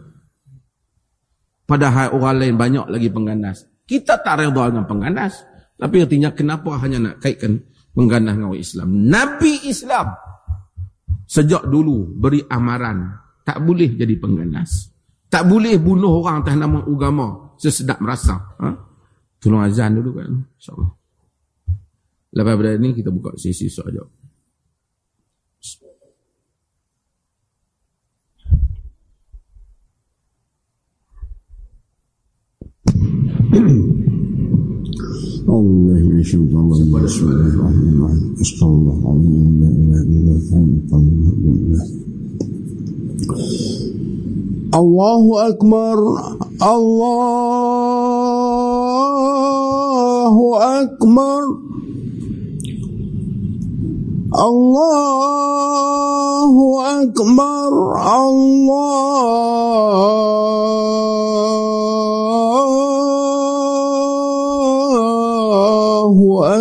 Padahal 1.69 2.17
orang 2.17 2.35
lain 2.41 2.57
banyak 2.57 2.87
lagi 2.89 3.13
pengganas. 3.13 3.69
Kita 3.87 4.19
tak 4.25 4.41
reda 4.41 4.73
dengan 4.73 4.89
pengganas. 4.89 5.52
Tapi 5.83 5.97
artinya 5.99 6.31
kenapa 6.31 6.79
hanya 6.79 7.11
nak 7.11 7.19
kaitkan 7.19 7.59
pengganas 7.91 8.39
dengan 8.39 8.55
Islam. 8.55 8.89
Nabi 9.11 9.67
Islam 9.67 10.15
sejak 11.27 11.67
dulu 11.67 12.07
beri 12.15 12.39
amaran 12.47 13.19
tak 13.43 13.59
boleh 13.67 13.99
jadi 13.99 14.15
pengganas. 14.15 14.95
Tak 15.27 15.43
boleh 15.51 15.75
bunuh 15.83 16.23
orang 16.23 16.47
atas 16.47 16.55
nama 16.55 16.79
agama 16.87 17.59
sesedap 17.59 17.99
merasa. 17.99 18.39
Ha? 18.63 18.69
Tolong 19.43 19.67
azan 19.67 19.99
dulu 19.99 20.23
kan. 20.23 20.31
InsyaAllah. 20.31 20.91
Lepas 22.33 22.55
pada 22.63 22.71
ini 22.79 22.95
kita 22.95 23.11
buka 23.11 23.35
sesi 23.35 23.67
saja. 23.67 24.07
أعوذ 35.42 35.66
بالله 35.66 36.00
من 36.10 36.20
الشيطان 36.20 36.66
الرجيم 36.66 36.94
بسم 37.06 37.24
الله 37.26 37.48
الرحمن 37.48 37.88
الرحيم 37.94 38.36
أستغفر 38.42 38.68
الله 38.68 38.96
العظيم 39.02 39.46
لا 39.62 39.70
إله 39.82 40.02
إلا 40.14 40.34
الله 40.98 41.82
الله 44.82 45.24
أكبر 45.50 45.98
الله 49.88 50.36
أكبر 50.84 51.42
الله 54.48 56.54
أكبر 57.02 57.72
الله 58.22 58.98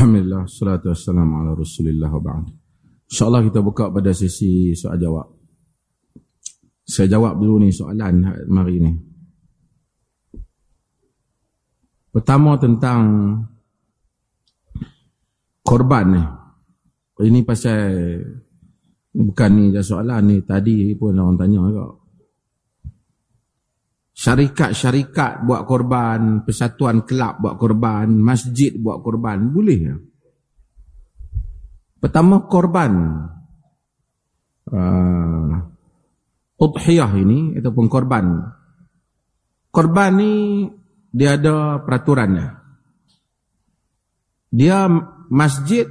Alhamdulillah, 0.00 0.48
salatu 0.48 0.96
wassalamu 0.96 1.44
ala 1.44 1.52
rasulillah 1.52 2.08
wa 2.08 2.24
ba'd. 2.24 2.48
InsyaAllah 3.04 3.44
kita 3.52 3.60
buka 3.60 3.92
pada 3.92 4.16
sesi 4.16 4.72
soal 4.72 4.96
jawab. 4.96 5.28
Saya 6.88 7.04
jawab 7.04 7.36
dulu 7.36 7.60
ni 7.60 7.68
soalan 7.68 8.24
hari 8.48 8.80
ni. 8.80 8.96
Pertama 12.08 12.56
tentang 12.56 13.04
korban 15.60 16.06
ni. 16.16 16.24
Ini 17.20 17.44
pasal 17.44 17.92
bukan 19.12 19.50
ni 19.52 19.68
soalan 19.84 20.32
ni 20.32 20.40
tadi 20.48 20.96
pun 20.96 21.12
orang 21.12 21.36
tanya 21.36 21.60
juga 21.60 21.99
syarikat-syarikat 24.20 25.48
buat 25.48 25.64
korban, 25.64 26.44
persatuan 26.44 27.08
kelab 27.08 27.40
buat 27.40 27.56
korban, 27.56 28.12
masjid 28.20 28.76
buat 28.76 29.00
korban, 29.00 29.48
boleh? 29.48 29.96
Pertama 31.96 32.44
korban 32.44 32.92
uh, 34.68 35.48
udhiyah 36.60 37.12
ini 37.16 37.56
ataupun 37.56 37.88
korban. 37.88 38.44
Korban 39.72 40.10
ni 40.12 40.32
dia 41.16 41.40
ada 41.40 41.80
peraturannya. 41.80 42.60
Dia 44.52 44.84
masjid 45.32 45.88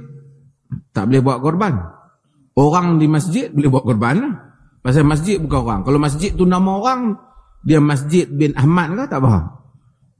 tak 0.94 1.10
boleh 1.10 1.22
buat 1.24 1.38
korban. 1.42 1.74
Orang 2.54 3.02
di 3.02 3.10
masjid 3.10 3.50
boleh 3.50 3.70
buat 3.72 3.82
korban 3.82 4.16
lah. 4.22 4.34
Pasal 4.86 5.02
masjid 5.02 5.42
bukan 5.42 5.60
orang. 5.66 5.80
Kalau 5.82 5.98
masjid 5.98 6.30
tu 6.32 6.44
nama 6.46 6.78
orang, 6.78 7.29
dia 7.60 7.78
Masjid 7.78 8.24
bin 8.24 8.56
Ahmad 8.56 8.96
ke 8.96 9.04
tak 9.08 9.20
faham. 9.20 9.44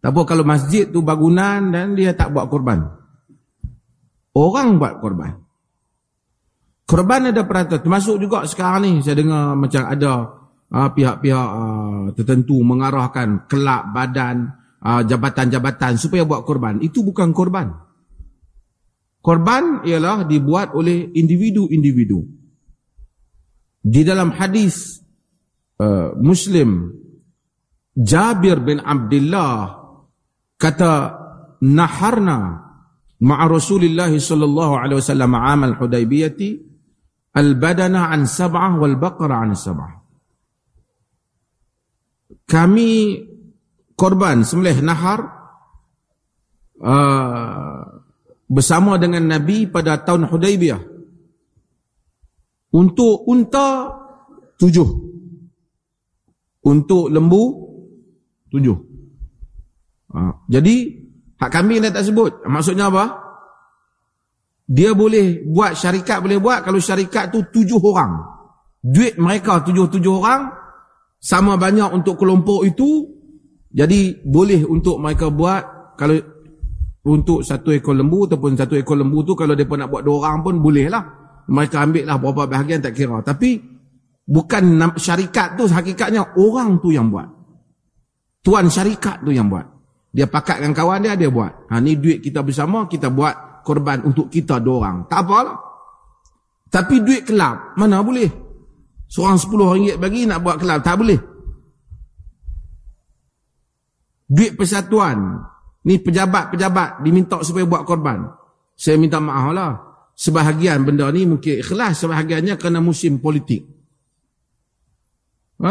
Tak 0.00 0.16
apa 0.16 0.20
kalau 0.24 0.44
masjid 0.48 0.88
tu 0.88 1.04
bangunan 1.04 1.60
dan 1.68 1.92
dia 1.92 2.16
tak 2.16 2.32
buat 2.32 2.48
korban. 2.48 2.80
Orang 4.32 4.80
buat 4.80 4.96
korban. 4.96 5.36
Korban 6.88 7.28
ada 7.28 7.44
peraturan. 7.44 7.84
Termasuk 7.84 8.16
juga 8.16 8.48
sekarang 8.48 8.82
ni 8.82 8.92
saya 9.04 9.20
dengar 9.20 9.52
macam 9.54 9.82
ada 9.84 10.12
uh, 10.72 10.88
pihak-pihak 10.96 11.48
uh, 11.52 12.04
tertentu 12.16 12.64
mengarahkan 12.64 13.44
kelab 13.44 13.92
badan, 13.92 14.56
uh, 14.80 15.04
jabatan-jabatan 15.04 16.00
supaya 16.00 16.24
buat 16.24 16.48
korban. 16.48 16.80
Itu 16.80 17.04
bukan 17.04 17.36
korban. 17.36 17.68
Korban 19.20 19.84
ialah 19.84 20.24
dibuat 20.24 20.72
oleh 20.72 21.12
individu-individu. 21.12 22.24
Di 23.84 24.00
dalam 24.00 24.32
hadis 24.32 25.04
uh, 25.76 26.16
Muslim 26.16 26.99
Jabir 27.98 28.62
bin 28.62 28.78
Abdullah 28.78 29.82
kata 30.60 30.92
naharna 31.64 32.38
ma'a 33.20 33.44
Rasulillah 33.50 34.10
sallallahu 34.12 34.78
alaihi 34.78 34.98
wasallam 35.02 35.32
amal 35.34 35.74
Hudaybiyah 35.76 36.38
al-badana 37.36 38.10
an 38.10 38.26
sab'ah 38.26 38.78
wal 38.78 38.96
baqara 38.96 39.42
an 39.42 39.54
sab'ah. 39.54 40.00
Kami 42.50 42.90
korban 43.94 44.42
sembelih 44.42 44.82
nahar 44.82 45.20
uh, 46.82 47.82
bersama 48.50 48.98
dengan 48.98 49.22
Nabi 49.30 49.70
pada 49.70 50.02
tahun 50.02 50.26
Hudaybiyah. 50.26 50.82
Untuk 52.70 53.26
unta 53.26 53.90
tujuh. 54.58 55.10
Untuk 56.60 57.10
lembu 57.10 57.69
Tujuh. 58.50 58.76
Ha. 60.10 60.44
Jadi, 60.50 60.76
hak 61.38 61.50
kambing 61.50 61.80
dia 61.80 61.94
tak 61.94 62.06
sebut. 62.10 62.42
Maksudnya 62.44 62.90
apa? 62.90 63.04
Dia 64.70 64.94
boleh 64.94 65.42
buat 65.50 65.74
syarikat, 65.74 66.22
boleh 66.22 66.38
buat 66.38 66.62
kalau 66.62 66.78
syarikat 66.78 67.34
tu 67.34 67.42
tujuh 67.50 67.78
orang. 67.82 68.22
Duit 68.82 69.18
mereka 69.18 69.62
tujuh-tujuh 69.66 70.14
orang, 70.14 70.50
sama 71.18 71.58
banyak 71.58 71.90
untuk 71.90 72.18
kelompok 72.18 72.64
itu, 72.66 73.06
jadi 73.70 74.18
boleh 74.22 74.66
untuk 74.66 74.98
mereka 75.02 75.30
buat, 75.30 75.94
kalau 75.98 76.16
untuk 77.00 77.40
satu 77.40 77.72
ekor 77.72 77.96
lembu 77.96 78.28
ataupun 78.28 78.52
satu 78.56 78.76
ekor 78.76 79.00
lembu 79.00 79.24
tu 79.24 79.32
kalau 79.32 79.56
mereka 79.56 79.72
nak 79.72 79.88
buat 79.88 80.02
dua 80.04 80.16
orang 80.20 80.44
pun 80.44 80.54
boleh 80.60 80.86
lah. 80.92 81.04
Mereka 81.48 81.76
ambil 81.82 82.04
lah 82.04 82.16
berapa 82.20 82.42
bahagian 82.46 82.84
tak 82.84 82.92
kira. 82.92 83.24
Tapi 83.24 83.56
bukan 84.28 84.84
syarikat 85.00 85.56
tu 85.56 85.64
hakikatnya 85.66 86.36
orang 86.36 86.78
tu 86.78 86.92
yang 86.92 87.08
buat. 87.08 87.26
Tuan 88.40 88.72
syarikat 88.72 89.20
tu 89.20 89.30
yang 89.32 89.52
buat. 89.52 89.66
Dia 90.10 90.26
pakatkan 90.26 90.72
kawan 90.72 91.06
dia, 91.06 91.14
dia 91.14 91.30
buat. 91.30 91.70
Ha, 91.70 91.78
ni 91.78 92.00
duit 92.00 92.24
kita 92.24 92.42
bersama, 92.42 92.88
kita 92.88 93.12
buat 93.12 93.62
korban 93.62 94.02
untuk 94.02 94.32
kita 94.32 94.58
dua 94.58 94.74
orang. 94.82 94.96
Tak 95.06 95.20
apalah. 95.22 95.58
Tapi 96.70 97.04
duit 97.04 97.22
kelab, 97.28 97.76
mana 97.76 98.00
boleh? 98.00 98.30
Seorang 99.10 99.38
sepuluh 99.38 99.74
ringgit 99.74 99.98
bagi 99.98 100.26
nak 100.26 100.40
buat 100.42 100.56
kelab, 100.58 100.80
tak 100.82 100.96
boleh. 100.98 101.20
Duit 104.30 104.54
persatuan, 104.54 105.42
ni 105.86 105.98
pejabat-pejabat 105.98 107.02
diminta 107.02 107.42
supaya 107.42 107.66
buat 107.66 107.82
korban. 107.82 108.24
Saya 108.74 108.96
minta 108.96 109.20
maaf 109.20 109.50
lah. 109.52 109.72
Sebahagian 110.16 110.84
benda 110.84 111.08
ni 111.12 111.26
mungkin 111.26 111.60
ikhlas, 111.60 112.02
sebahagiannya 112.02 112.54
kerana 112.56 112.80
musim 112.82 113.18
politik. 113.20 113.66
Ha? 115.60 115.70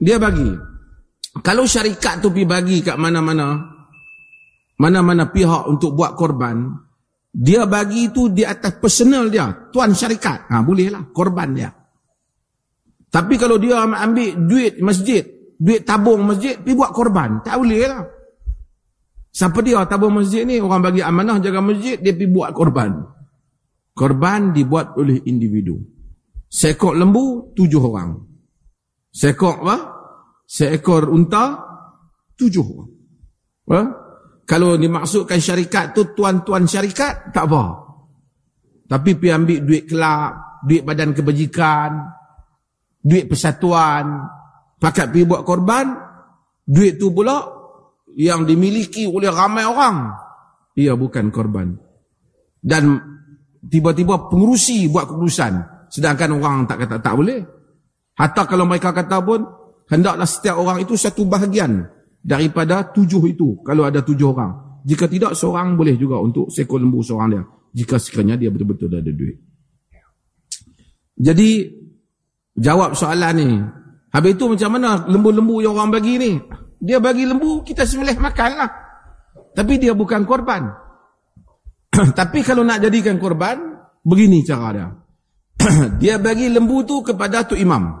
Dia 0.00 0.16
bagi 0.20 0.69
kalau 1.38 1.62
syarikat 1.62 2.18
tu 2.18 2.34
pergi 2.34 2.46
bagi 2.50 2.76
kat 2.82 2.98
mana-mana 2.98 3.54
mana-mana 4.82 5.30
pihak 5.30 5.70
untuk 5.70 5.94
buat 5.94 6.18
korban 6.18 6.74
dia 7.30 7.62
bagi 7.70 8.10
tu 8.10 8.26
di 8.34 8.42
atas 8.42 8.82
personal 8.82 9.30
dia 9.30 9.70
tuan 9.70 9.94
syarikat. 9.94 10.50
Ha, 10.50 10.66
boleh 10.66 10.90
lah 10.90 11.06
korban 11.14 11.54
dia. 11.54 11.70
Tapi 13.10 13.38
kalau 13.38 13.58
dia 13.58 13.86
ambil 13.86 14.34
duit 14.50 14.82
masjid 14.82 15.22
duit 15.54 15.86
tabung 15.86 16.26
masjid 16.26 16.58
pergi 16.58 16.74
buat 16.74 16.90
korban. 16.90 17.38
Tak 17.46 17.54
boleh 17.54 17.82
lah 17.86 18.02
siapa 19.30 19.62
dia 19.62 19.86
tabung 19.86 20.18
masjid 20.18 20.42
ni? 20.42 20.58
Orang 20.58 20.82
bagi 20.82 21.06
amanah 21.06 21.38
jaga 21.38 21.62
masjid 21.62 22.02
dia 22.02 22.10
pergi 22.10 22.34
buat 22.34 22.50
korban. 22.50 22.98
Korban 23.94 24.50
dibuat 24.50 24.98
oleh 24.98 25.22
individu. 25.30 25.78
Sekok 26.50 26.98
lembu 26.98 27.54
tujuh 27.54 27.78
orang. 27.78 28.18
Sekok 29.14 29.56
apa 29.66 29.99
seekor 30.50 31.06
unta 31.14 31.62
tujuh 32.34 32.66
ha? 33.70 33.80
kalau 34.42 34.74
dimaksudkan 34.74 35.38
syarikat 35.38 35.94
tu 35.94 36.10
tuan-tuan 36.10 36.66
syarikat 36.66 37.30
tak 37.30 37.46
apa. 37.46 37.86
Tapi 38.90 39.14
pergi 39.14 39.30
ambil 39.30 39.58
duit 39.62 39.86
kelab 39.86 40.32
duit 40.66 40.82
badan 40.82 41.14
kebajikan 41.14 42.02
duit 42.98 43.30
persatuan 43.30 44.26
pakat 44.82 45.14
pergi 45.14 45.30
buat 45.30 45.46
korban 45.46 45.86
duit 46.66 46.98
tu 46.98 47.14
pula 47.14 47.38
yang 48.18 48.42
dimiliki 48.42 49.06
oleh 49.06 49.30
ramai 49.30 49.62
orang 49.62 50.10
ia 50.74 50.98
bukan 50.98 51.30
korban. 51.30 51.78
Dan 52.58 52.98
tiba-tiba 53.62 54.26
pengurusi 54.26 54.90
buat 54.90 55.06
keputusan 55.06 55.86
sedangkan 55.94 56.42
orang 56.42 56.66
tak 56.66 56.82
kata 56.82 56.98
tak 56.98 57.14
boleh. 57.14 57.38
Hatta 58.18 58.50
kalau 58.50 58.66
mereka 58.66 58.90
kata 58.90 59.22
pun 59.22 59.59
hendaklah 59.90 60.24
setiap 60.24 60.56
orang 60.56 60.80
itu 60.80 60.94
satu 60.94 61.26
bahagian 61.26 61.84
daripada 62.22 62.88
tujuh 62.94 63.26
itu 63.28 63.60
kalau 63.66 63.84
ada 63.84 64.00
tujuh 64.00 64.30
orang. 64.30 64.80
Jika 64.80 65.10
tidak 65.12 65.36
seorang 65.36 65.76
boleh 65.76 65.92
juga 66.00 66.16
untuk 66.16 66.48
seekor 66.48 66.80
lembu 66.80 67.04
seorang 67.04 67.28
dia 67.28 67.44
jika 67.70 67.96
sekiranya 68.02 68.34
dia 68.34 68.50
betul-betul 68.50 68.90
ada 68.90 69.10
duit. 69.10 69.38
Jadi 71.20 71.50
jawab 72.58 72.98
soalan 72.98 73.34
ni. 73.38 73.50
Habis 74.10 74.32
itu 74.34 74.44
macam 74.50 74.70
mana 74.74 75.06
lembu-lembu 75.06 75.62
yang 75.62 75.78
orang 75.78 75.94
bagi 75.94 76.18
ni? 76.18 76.32
Dia 76.82 76.98
bagi 76.98 77.28
lembu 77.28 77.62
kita 77.62 77.86
sembelih 77.86 78.18
makan 78.18 78.50
lah. 78.58 78.70
Tapi 79.54 79.78
dia 79.78 79.94
bukan 79.94 80.26
korban. 80.26 80.66
Tapi 82.18 82.38
kalau 82.42 82.66
nak 82.66 82.82
jadikan 82.82 83.22
korban 83.22 83.60
begini 84.02 84.42
cara 84.42 84.68
dia. 84.74 84.88
Dia 86.00 86.16
bagi 86.16 86.48
lembu 86.48 86.80
tu 86.88 87.04
kepada 87.04 87.44
tu 87.44 87.52
imam 87.52 87.92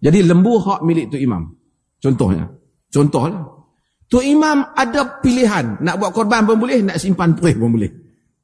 jadi 0.00 0.24
lembu 0.24 0.56
hak 0.64 0.80
milik 0.80 1.12
tu 1.12 1.20
imam. 1.20 1.44
Contohnya. 2.00 2.48
Contohlah. 2.88 3.44
Tu 4.08 4.18
imam 4.24 4.72
ada 4.72 5.20
pilihan. 5.20 5.78
Nak 5.84 5.94
buat 6.00 6.10
korban 6.16 6.48
pun 6.48 6.56
boleh. 6.56 6.80
Nak 6.80 6.96
simpan 6.96 7.36
perih 7.36 7.60
pun 7.60 7.76
boleh. 7.76 7.92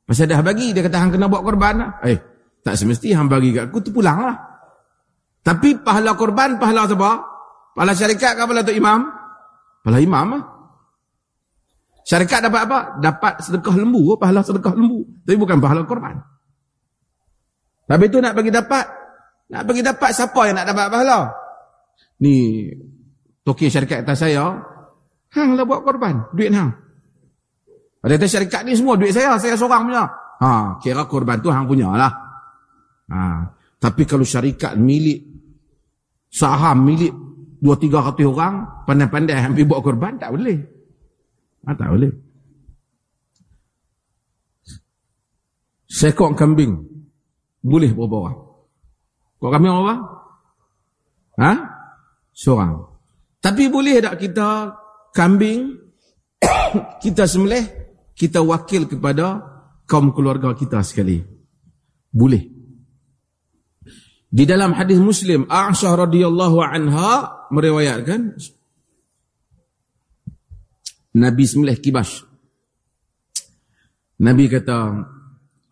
Pasal 0.05 0.29
dah 0.29 0.45
bagi. 0.45 0.77
Dia 0.77 0.85
kata 0.85 1.01
hang 1.01 1.17
kena 1.17 1.27
buat 1.33 1.43
korban 1.43 1.75
lah. 1.81 1.91
Eh. 2.05 2.21
Tak 2.61 2.77
semesti 2.77 3.17
hang 3.17 3.27
bagi 3.27 3.57
kat 3.57 3.73
aku. 3.73 3.81
Tu 3.81 3.91
pulang 3.91 4.21
lah. 4.21 4.37
Tapi 5.41 5.81
pahala 5.81 6.13
korban. 6.13 6.61
Pahala 6.61 6.85
apa? 6.85 7.13
Pahala 7.73 7.93
syarikat 7.97 8.37
ke 8.37 8.43
pahala 8.45 8.61
tu 8.61 8.77
imam? 8.77 9.01
Pahala 9.81 9.99
imam 10.05 10.27
lah. 10.37 10.43
Syarikat 12.05 12.47
dapat 12.47 12.69
apa? 12.69 12.79
Dapat 13.01 13.33
sedekah 13.41 13.75
lembu. 13.81 14.13
Pahala 14.21 14.45
sedekah 14.45 14.77
lembu. 14.77 15.09
Tapi 15.25 15.37
bukan 15.41 15.57
pahala 15.57 15.89
korban. 15.89 16.21
Tapi 17.89 18.05
tu 18.13 18.21
nak 18.21 18.37
bagi 18.37 18.53
dapat. 18.53 18.85
Nak 19.51 19.63
bagi 19.65 19.81
dapat 19.81 20.11
siapa 20.13 20.41
yang 20.45 20.61
nak 20.61 20.69
dapat 20.69 20.87
pahala? 20.93 21.46
Ni 22.23 22.69
toki 23.45 23.69
syarikat 23.69 24.05
atas 24.05 24.25
saya 24.25 24.57
hang 25.37 25.55
lah 25.55 25.65
buat 25.69 25.85
korban 25.85 26.27
duit 26.33 26.53
hang 26.53 26.73
Ada 28.07 28.23
kata 28.23 28.27
syarikat 28.31 28.63
ni 28.63 28.79
semua 28.79 28.95
duit 28.95 29.11
saya, 29.11 29.35
saya 29.35 29.59
seorang 29.59 29.91
punya. 29.91 30.07
Ha, 30.39 30.79
kira 30.79 31.11
korban 31.11 31.43
tu 31.43 31.51
hang 31.51 31.67
punya 31.67 31.91
lah. 31.91 32.13
Ha, 33.11 33.51
tapi 33.83 34.07
kalau 34.07 34.23
syarikat 34.23 34.79
milik 34.79 35.27
saham 36.31 36.87
milik 36.87 37.11
dua 37.59 37.75
tiga 37.75 38.07
ratus 38.07 38.31
orang 38.31 38.87
pandai-pandai 38.87 39.43
ambil 39.51 39.65
buat 39.67 39.81
korban 39.83 40.23
tak 40.23 40.31
boleh. 40.39 40.55
Ha, 41.67 41.75
tak 41.75 41.89
boleh. 41.99 42.13
Sekok 45.91 46.39
kambing 46.39 46.79
boleh 47.67 47.91
berapa 47.91 48.17
orang? 48.23 48.39
Kok 49.43 49.51
kambing 49.51 49.73
berapa? 49.75 49.95
Ha? 51.43 51.53
Seorang. 52.37 52.85
Tapi 53.41 53.73
boleh 53.73 54.05
tak 54.05 54.21
kita 54.21 54.77
kambing 55.17 55.73
kita 57.05 57.25
sembelih 57.25 57.65
kita 58.13 58.45
wakil 58.45 58.85
kepada 58.85 59.41
kaum 59.89 60.13
keluarga 60.13 60.53
kita 60.53 60.85
sekali. 60.85 61.21
Boleh. 62.13 62.57
Di 64.27 64.45
dalam 64.45 64.77
hadis 64.77 65.01
Muslim, 65.01 65.49
Aisyah 65.49 65.97
radhiyallahu 65.97 66.59
anha 66.61 67.45
meriwayatkan 67.49 68.37
Nabi 71.17 71.45
sembelih 71.49 71.81
kibas. 71.81 72.21
Nabi 74.21 74.49
kata, 74.49 74.93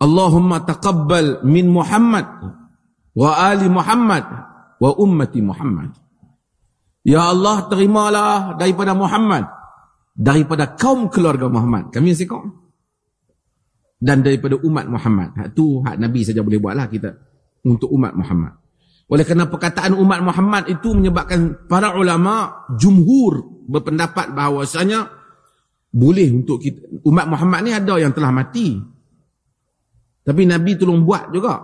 Allahumma 0.01 0.65
taqabbal 0.65 1.45
min 1.45 1.69
Muhammad 1.69 2.29
wa 3.17 3.31
ali 3.41 3.69
Muhammad 3.69 4.25
wa 4.81 4.91
ummati 5.01 5.41
Muhammad. 5.41 6.04
Ya 7.05 7.29
Allah 7.29 7.69
terimalah 7.69 8.57
daripada 8.57 8.97
Muhammad 8.97 9.45
daripada 10.15 10.79
kaum 10.79 11.11
keluarga 11.11 11.51
Muhammad. 11.51 11.91
Kami 11.91 12.15
sekok. 12.15 12.43
Dan 13.99 14.23
daripada 14.23 14.57
umat 14.63 14.87
Muhammad. 14.87 15.35
Hak 15.35 15.49
tu 15.53 15.83
hak 15.83 15.99
Nabi 15.99 16.23
saja 16.23 16.41
boleh 16.41 16.63
buatlah 16.63 16.87
kita 16.89 17.11
untuk 17.67 17.91
umat 17.93 18.15
Muhammad. 18.15 18.57
Oleh 19.05 19.25
kerana 19.29 19.53
perkataan 19.53 19.93
umat 20.01 20.21
Muhammad 20.25 20.65
itu 20.73 20.97
menyebabkan 20.97 21.69
para 21.69 21.93
ulama 21.93 22.65
jumhur 22.81 23.65
berpendapat 23.69 24.33
bahawasanya 24.33 25.13
boleh 25.93 26.29
untuk 26.33 26.59
kita, 26.59 27.05
umat 27.05 27.29
Muhammad 27.29 27.61
ni 27.69 27.71
ada 27.77 27.95
yang 28.01 28.17
telah 28.17 28.33
mati. 28.33 28.81
Tapi 30.25 30.43
Nabi 30.49 30.73
tolong 30.81 31.05
buat 31.05 31.29
juga. 31.33 31.61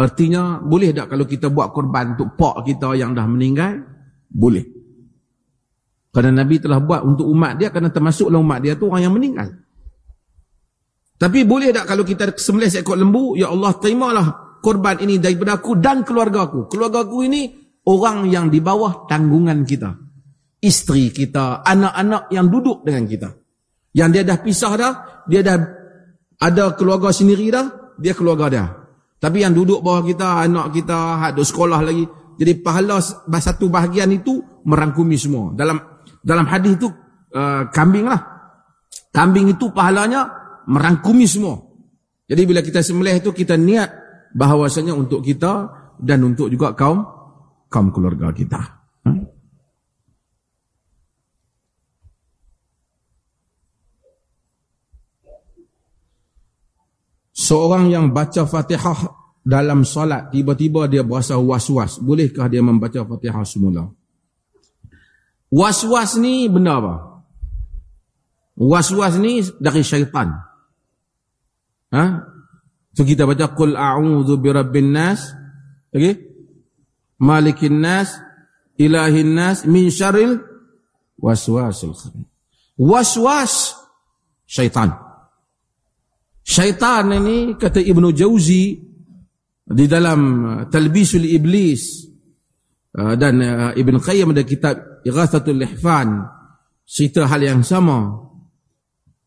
Artinya 0.00 0.64
boleh 0.64 0.96
tak 0.96 1.12
kalau 1.12 1.28
kita 1.28 1.52
buat 1.52 1.76
korban 1.76 2.16
untuk 2.16 2.32
pak 2.40 2.64
kita 2.64 2.96
yang 2.96 3.12
dah 3.12 3.28
meninggal? 3.28 3.99
Boleh. 4.30 4.62
Kerana 6.10 6.42
Nabi 6.42 6.58
telah 6.58 6.78
buat 6.82 7.02
untuk 7.06 7.26
umat 7.26 7.58
dia 7.58 7.70
kerana 7.70 7.90
termasuklah 7.90 8.38
umat 8.38 8.58
dia 8.62 8.74
tu 8.74 8.90
orang 8.90 9.02
yang 9.06 9.14
meninggal. 9.14 9.50
Tapi 11.20 11.44
boleh 11.44 11.68
tak 11.70 11.84
kalau 11.84 12.02
kita 12.02 12.32
sembelih 12.32 12.72
seekor 12.72 12.96
lembu, 12.96 13.36
ya 13.36 13.52
Allah 13.52 13.76
terimalah 13.76 14.26
korban 14.64 15.04
ini 15.04 15.20
daripada 15.20 15.60
aku 15.60 15.76
dan 15.76 16.00
keluarga 16.00 16.48
aku. 16.48 16.66
Keluarga 16.72 17.04
aku 17.04 17.28
ini 17.28 17.52
orang 17.84 18.24
yang 18.24 18.48
di 18.48 18.58
bawah 18.64 19.04
tanggungan 19.04 19.62
kita. 19.68 19.92
Isteri 20.60 21.12
kita, 21.12 21.60
anak-anak 21.60 22.32
yang 22.32 22.48
duduk 22.48 22.84
dengan 22.84 23.04
kita. 23.04 23.28
Yang 23.92 24.08
dia 24.16 24.22
dah 24.32 24.38
pisah 24.40 24.72
dah, 24.76 24.92
dia 25.28 25.40
dah 25.44 25.56
ada 26.40 26.72
keluarga 26.72 27.12
sendiri 27.12 27.52
dah, 27.52 27.96
dia 28.00 28.16
keluarga 28.16 28.46
dia. 28.48 28.64
Tapi 29.20 29.44
yang 29.44 29.52
duduk 29.52 29.84
bawah 29.84 30.00
kita, 30.00 30.40
anak 30.48 30.72
kita, 30.72 31.32
ada 31.32 31.42
sekolah 31.44 31.84
lagi, 31.84 32.04
jadi 32.40 32.56
pahala 32.56 33.04
satu 33.36 33.68
bahagian 33.68 34.08
itu 34.16 34.40
merangkumi 34.64 35.12
semua. 35.20 35.52
Dalam 35.52 35.76
dalam 36.24 36.48
hadis 36.48 36.80
itu 36.80 36.88
uh, 37.36 37.68
kambing 37.68 38.08
lah. 38.08 38.16
Kambing 39.12 39.52
itu 39.52 39.68
pahalanya 39.76 40.24
merangkumi 40.64 41.28
semua. 41.28 41.60
Jadi 42.24 42.48
bila 42.48 42.64
kita 42.64 42.80
sembelih 42.80 43.20
itu 43.20 43.36
kita 43.36 43.60
niat 43.60 43.92
bahawasanya 44.32 44.96
untuk 44.96 45.20
kita 45.20 45.68
dan 46.00 46.24
untuk 46.24 46.48
juga 46.48 46.72
kaum 46.72 47.04
kaum 47.68 47.92
keluarga 47.92 48.32
kita. 48.32 48.60
Ha? 49.04 49.12
Seorang 57.36 57.92
yang 57.92 58.16
baca 58.16 58.48
Fatihah 58.48 59.19
dalam 59.50 59.82
solat 59.82 60.30
tiba-tiba 60.30 60.86
dia 60.86 61.02
berasa 61.02 61.34
was-was. 61.34 61.98
Bolehkah 61.98 62.46
dia 62.46 62.62
membaca 62.62 63.02
fatihah 63.02 63.42
semula? 63.42 63.90
Was-was 65.50 66.14
ni 66.22 66.46
benda 66.46 66.78
apa? 66.78 66.94
Was-was 68.54 69.18
ni 69.18 69.42
dari 69.58 69.82
syaitan. 69.82 70.30
Ha? 71.90 72.04
So 72.94 73.02
kita 73.02 73.26
baca 73.26 73.50
qul 73.58 73.74
a'udzu 73.74 74.38
birabbin 74.38 74.94
nas. 74.94 75.34
Okey? 75.90 76.14
Malikin 77.18 77.82
nas 77.82 78.14
ilahin 78.78 79.34
nas 79.34 79.66
min 79.66 79.90
syarril 79.90 80.38
khabith 81.18 82.30
was-was 82.78 83.74
syaitan. 84.46 84.94
Syaitan 86.40 87.10
ini 87.12 87.58
kata 87.58 87.82
Ibnu 87.82 88.14
Jauzi 88.14 88.89
di 89.70 89.86
dalam 89.86 90.20
uh, 90.42 90.62
Talbisul 90.66 91.30
Iblis 91.30 92.10
uh, 92.98 93.14
dan 93.14 93.38
uh, 93.38 93.70
Ibn 93.78 93.94
Qayyim 94.02 94.34
ada 94.34 94.42
kitab 94.42 95.06
Ighathatul 95.06 95.62
Lihfan 95.62 96.26
cerita 96.90 97.30
hal 97.30 97.46
yang 97.46 97.62
sama. 97.62 98.26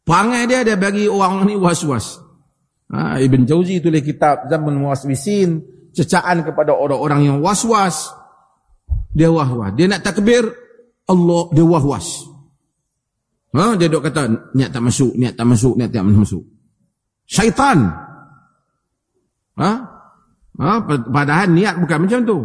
Pangai 0.04 0.44
dia 0.52 0.68
dia 0.68 0.76
bagi 0.76 1.08
orang 1.08 1.48
ni 1.48 1.56
was-was. 1.56 2.20
Ha, 2.92 3.24
Ibn 3.24 3.48
Jauzi 3.48 3.80
tulis 3.80 4.04
kitab 4.04 4.52
Zaman 4.52 4.76
Muaswisin 4.76 5.64
cecaan 5.96 6.44
kepada 6.44 6.76
orang-orang 6.76 7.32
yang 7.32 7.38
was-was. 7.40 8.12
Dia 9.16 9.32
was-was. 9.32 9.72
Dia 9.80 9.88
nak 9.88 10.04
takbir 10.04 10.44
Allah 11.08 11.44
dia 11.56 11.64
was-was. 11.64 12.28
Ha, 13.56 13.80
dia 13.80 13.88
duk 13.88 14.04
kata 14.04 14.52
niat 14.52 14.76
tak 14.76 14.84
masuk 14.84 15.16
niat 15.16 15.40
tak 15.40 15.48
masuk 15.48 15.80
niat 15.80 15.88
tak 15.88 16.04
masuk. 16.04 16.44
Syaitan. 17.24 17.80
Ha? 19.56 19.93
Ha? 20.60 20.86
Padahal 21.10 21.50
niat 21.50 21.82
bukan 21.82 21.98
macam 22.06 22.20
tu. 22.26 22.38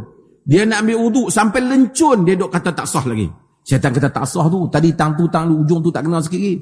Dia 0.49 0.65
nak 0.65 0.81
ambil 0.81 0.97
uduk 1.09 1.29
sampai 1.29 1.61
lencun 1.61 2.25
dia 2.25 2.33
duk 2.33 2.49
kata 2.49 2.73
tak 2.73 2.89
sah 2.89 3.05
lagi. 3.05 3.29
Syaitan 3.69 3.93
kata 3.93 4.09
tak 4.09 4.25
sah 4.25 4.49
tu. 4.49 4.65
Tadi 4.73 4.97
tang 4.97 5.13
tu 5.13 5.29
tang 5.29 5.45
tu 5.49 5.61
ujung 5.61 5.85
tu 5.85 5.93
tak 5.93 6.09
kenal 6.09 6.25
sikit 6.25 6.41
lagi. 6.41 6.57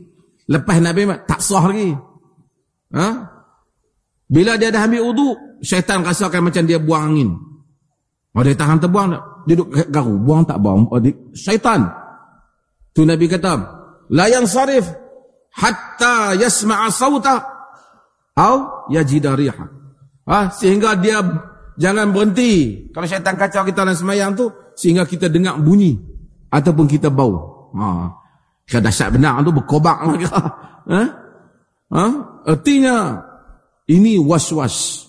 Lepas 0.51 0.77
Nabi 0.83 1.03
tak 1.23 1.39
sah 1.39 1.65
lagi. 1.71 1.95
Ha? 2.95 3.09
Bila 4.27 4.59
dia 4.59 4.75
dah 4.75 4.83
ambil 4.91 5.07
uduk, 5.07 5.63
syaitan 5.63 6.03
rasakan 6.03 6.51
macam 6.51 6.67
dia 6.67 6.83
buang 6.83 7.15
angin. 7.15 7.31
Oh 8.35 8.43
dia 8.43 8.59
tahan 8.59 8.83
terbuang 8.83 9.15
tak? 9.15 9.23
Dia 9.47 9.55
duk 9.55 9.71
garu. 9.71 10.15
Buang 10.19 10.43
tak 10.43 10.59
buang? 10.59 10.91
Oh, 10.91 10.99
dia, 10.99 11.15
syaitan. 11.31 11.87
Tu 12.91 13.07
Nabi 13.07 13.31
kata, 13.31 13.55
La 14.11 14.27
yang 14.27 14.47
sarif 14.47 14.87
hatta 15.55 16.35
yasma'a 16.35 16.91
sawta 16.91 17.43
au 18.37 18.57
yajida 18.91 19.39
riha. 19.39 19.86
Ha? 20.27 20.51
Sehingga 20.51 20.99
dia 20.99 21.23
jangan 21.79 22.11
berhenti. 22.11 22.85
Kalau 22.91 23.07
syaitan 23.07 23.39
kacau 23.39 23.63
kita 23.63 23.87
dalam 23.87 23.97
semayang 23.97 24.35
tu, 24.35 24.51
sehingga 24.75 25.07
kita 25.07 25.31
dengar 25.31 25.57
bunyi. 25.63 25.95
Ataupun 26.51 26.87
kita 26.91 27.09
bau. 27.11 27.71
Ha. 27.75 28.11
Kaya 28.67 28.81
dahsyat 28.83 29.15
benar 29.15 29.41
tu 29.47 29.55
berkobak. 29.55 29.97
Ha? 30.87 31.03
Ha? 31.91 32.05
Artinya, 32.47 33.19
ini 33.91 34.23
was-was. 34.23 35.03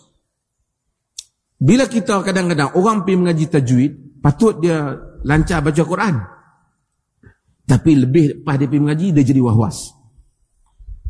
Bila 1.61 1.85
kita 1.85 2.25
kadang-kadang 2.25 2.73
orang 2.73 3.05
pergi 3.05 3.17
mengaji 3.21 3.45
tajwid, 3.45 3.91
patut 4.17 4.57
dia 4.57 4.97
lancar 5.21 5.61
baca 5.61 5.77
Quran. 5.85 6.17
Tapi 7.61 7.91
lebih 7.93 8.41
lepas 8.41 8.57
dia 8.57 8.65
pergi 8.65 8.81
mengaji, 8.89 9.07
dia 9.13 9.21
jadi 9.21 9.37
was-was. 9.37 9.93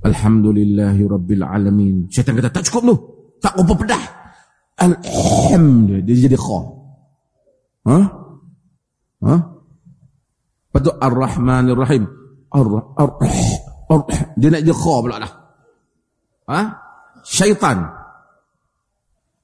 Alhamdulillahi 0.04 1.04
Rabbil 1.08 1.48
Alamin. 1.48 2.12
Syaitan 2.12 2.36
kata, 2.36 2.52
tak 2.52 2.68
cukup 2.68 2.84
tu 2.92 3.17
tak 3.42 3.54
apa 3.54 3.74
pedah. 3.74 4.04
Alhamdulillah 4.78 6.06
dia 6.06 6.16
jadi 6.30 6.38
kha. 6.38 6.60
Ha? 7.90 7.98
Ha? 9.26 9.36
Patu 10.70 10.90
Ar-Rahmanir 11.02 11.78
Rahim. 11.78 12.04
Ar 12.54 12.68
Ar 12.98 13.10
Ar 13.90 14.02
dia 14.38 14.48
nak 14.54 14.62
jadi 14.62 14.76
kha 14.78 14.94
pula 15.02 15.18
dah. 15.18 15.32
Ha? 16.54 16.62
Syaitan. 17.26 17.78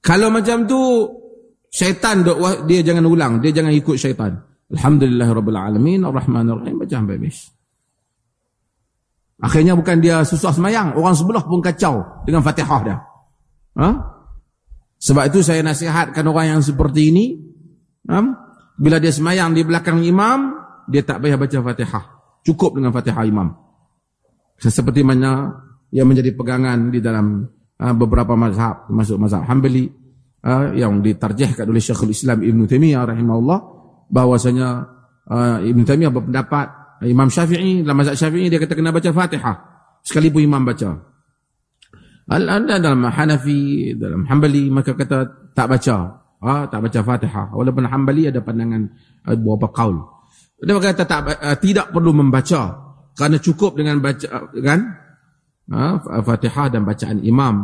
Kalau 0.03 0.27
macam 0.29 0.67
tu 0.67 0.79
syaitan 1.71 2.21
dia 2.69 2.85
jangan 2.85 3.05
ulang, 3.07 3.33
dia 3.41 3.49
jangan 3.49 3.73
ikut 3.73 3.95
syaitan. 3.97 4.35
Alhamdulillah 4.73 5.29
Rabbil 5.33 5.59
Alamin 5.59 6.01
Ar-Rahmanir 6.05 6.61
Rahim 6.61 6.77
baca 6.81 6.95
habis. 7.01 7.49
Akhirnya 9.43 9.75
bukan 9.75 9.99
dia 9.99 10.23
susah 10.23 10.55
semayang, 10.55 10.95
orang 10.95 11.11
sebelah 11.17 11.43
pun 11.43 11.59
kacau 11.59 11.99
dengan 12.23 12.39
Fatihah 12.39 12.81
dia. 12.85 12.97
Ha? 13.79 13.89
Sebab 15.03 15.23
itu 15.27 15.43
saya 15.43 15.59
nasihatkan 15.65 16.23
orang 16.27 16.57
yang 16.57 16.61
seperti 16.63 17.11
ini, 17.11 17.25
ha? 18.07 18.23
bila 18.79 18.97
dia 18.97 19.11
semayang 19.11 19.51
di 19.51 19.61
belakang 19.65 19.99
imam, 20.01 20.63
dia 20.87 21.03
tak 21.03 21.23
payah 21.23 21.37
baca 21.39 21.57
fatihah. 21.59 22.05
Cukup 22.43 22.79
dengan 22.79 22.91
fatihah 22.91 23.23
imam. 23.27 23.49
seperti 24.63 25.03
mana 25.03 25.51
yang 25.93 26.07
menjadi 26.07 26.31
pegangan 26.33 26.87
di 26.87 27.03
dalam 27.03 27.45
uh, 27.77 27.93
beberapa 27.93 28.33
mazhab 28.33 28.89
termasuk 28.89 29.21
mazhab 29.21 29.45
Hambali 29.45 29.85
uh, 30.41 30.73
yang 30.73 31.03
ditarjihkan 31.03 31.69
oleh 31.69 31.83
Syekhul 31.83 32.09
Islam 32.09 32.41
Ibn 32.41 32.59
Taimiyah 32.65 33.03
rahimahullah 33.13 33.59
bahwasanya 34.09 34.69
uh, 35.29 35.57
Ibn 35.61 35.81
Taimiyah 35.85 36.09
berpendapat 36.09 36.67
uh, 37.03 37.07
Imam 37.07 37.29
Syafi'i 37.29 37.85
dalam 37.85 38.01
mazhab 38.01 38.15
Syafi'i 38.17 38.49
dia 38.49 38.57
kata 38.57 38.73
kena 38.73 38.89
baca 38.89 39.09
Fatihah 39.13 39.55
sekalipun 40.03 40.43
imam 40.43 40.65
baca 40.65 41.12
ada 42.29 42.79
dalam 42.79 43.03
Hanafi 43.03 43.91
dalam 43.99 44.23
Hambali 44.27 44.71
maka 44.71 44.95
kata 44.95 45.51
tak 45.51 45.67
baca. 45.67 45.97
Ha, 46.43 46.67
tak 46.67 46.79
baca 46.83 46.99
Fatihah. 46.99 47.55
Walaupun 47.55 47.87
Hambali 47.87 48.27
ada 48.27 48.43
pandangan 48.43 48.83
uh, 49.27 49.35
beberapa 49.39 49.71
kaul. 49.71 50.03
Dia 50.59 50.75
kata 50.75 51.03
tak, 51.07 51.21
uh, 51.39 51.57
tidak 51.59 51.91
perlu 51.95 52.11
membaca. 52.11 52.83
Kerana 53.15 53.37
cukup 53.39 53.79
dengan 53.79 54.03
baca 54.03 54.51
kan? 54.51 54.79
Ha, 55.71 56.03
Fatihah 56.23 56.67
dan 56.67 56.83
bacaan 56.83 57.23
imam. 57.23 57.63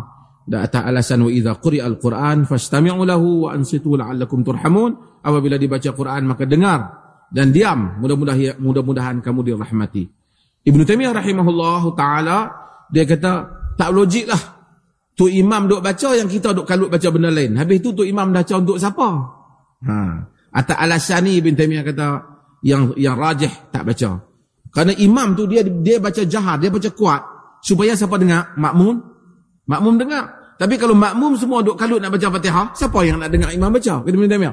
Dan 0.49 0.65
atas 0.65 0.81
alasan 0.81 1.27
wa 1.27 1.31
idza 1.31 1.59
quri'a 1.59 1.85
al-Quran 1.85 2.47
fastami'u 2.47 3.03
lahu 3.03 3.47
wa 3.47 3.49
ansitu 3.51 3.99
la'allakum 3.99 4.47
turhamun. 4.47 5.21
Apabila 5.23 5.59
dibaca 5.59 5.91
Quran 5.91 6.23
maka 6.23 6.47
dengar 6.47 6.79
dan 7.29 7.51
diam. 7.51 7.99
Mudah-mudahan 7.99 8.57
mudah-mudahan 8.63 9.19
kamu 9.19 9.39
dirahmati. 9.43 10.03
Ibnu 10.63 10.83
Taimiyah 10.87 11.15
rahimahullah 11.15 11.83
taala 11.95 12.37
dia 12.89 13.05
kata 13.05 13.58
tak 13.79 13.95
logik 13.95 14.27
lah 14.27 14.41
tu 15.15 15.31
imam 15.31 15.71
duk 15.71 15.79
baca 15.79 16.09
yang 16.11 16.27
kita 16.27 16.51
duk 16.51 16.67
kalut 16.67 16.91
baca 16.91 17.07
benda 17.07 17.31
lain 17.31 17.55
habis 17.55 17.79
tu 17.79 17.95
tu 17.95 18.03
imam 18.03 18.35
dah 18.35 18.43
untuk 18.59 18.75
siapa 18.75 19.07
ha 19.87 19.97
atas 20.49 20.75
alasan 20.75 21.23
ni 21.23 21.39
Ibnu 21.39 21.55
Taimiyah 21.55 21.85
kata 21.87 22.07
yang 22.67 22.91
yang 22.99 23.15
rajih 23.15 23.71
tak 23.71 23.87
baca 23.87 24.19
kerana 24.75 24.91
imam 24.99 25.31
tu 25.39 25.47
dia 25.47 25.63
dia 25.63 25.97
baca 26.03 26.21
jahat 26.27 26.59
dia 26.59 26.67
baca 26.67 26.91
kuat 26.91 27.21
supaya 27.63 27.95
siapa 27.95 28.15
dengar? 28.15 28.55
Makmum? 28.55 28.95
Makmum 29.69 29.95
dengar. 29.99 30.55
Tapi 30.59 30.75
kalau 30.75 30.95
makmum 30.95 31.39
semua 31.39 31.63
duk 31.63 31.79
kalut 31.79 32.03
nak 32.03 32.11
baca 32.11 32.27
Fatihah, 32.35 32.75
siapa 32.75 32.99
yang 33.07 33.23
nak 33.23 33.31
dengar 33.31 33.49
imam 33.55 33.71
baca? 33.71 34.03
Kata 34.03 34.11
Ibn 34.11 34.43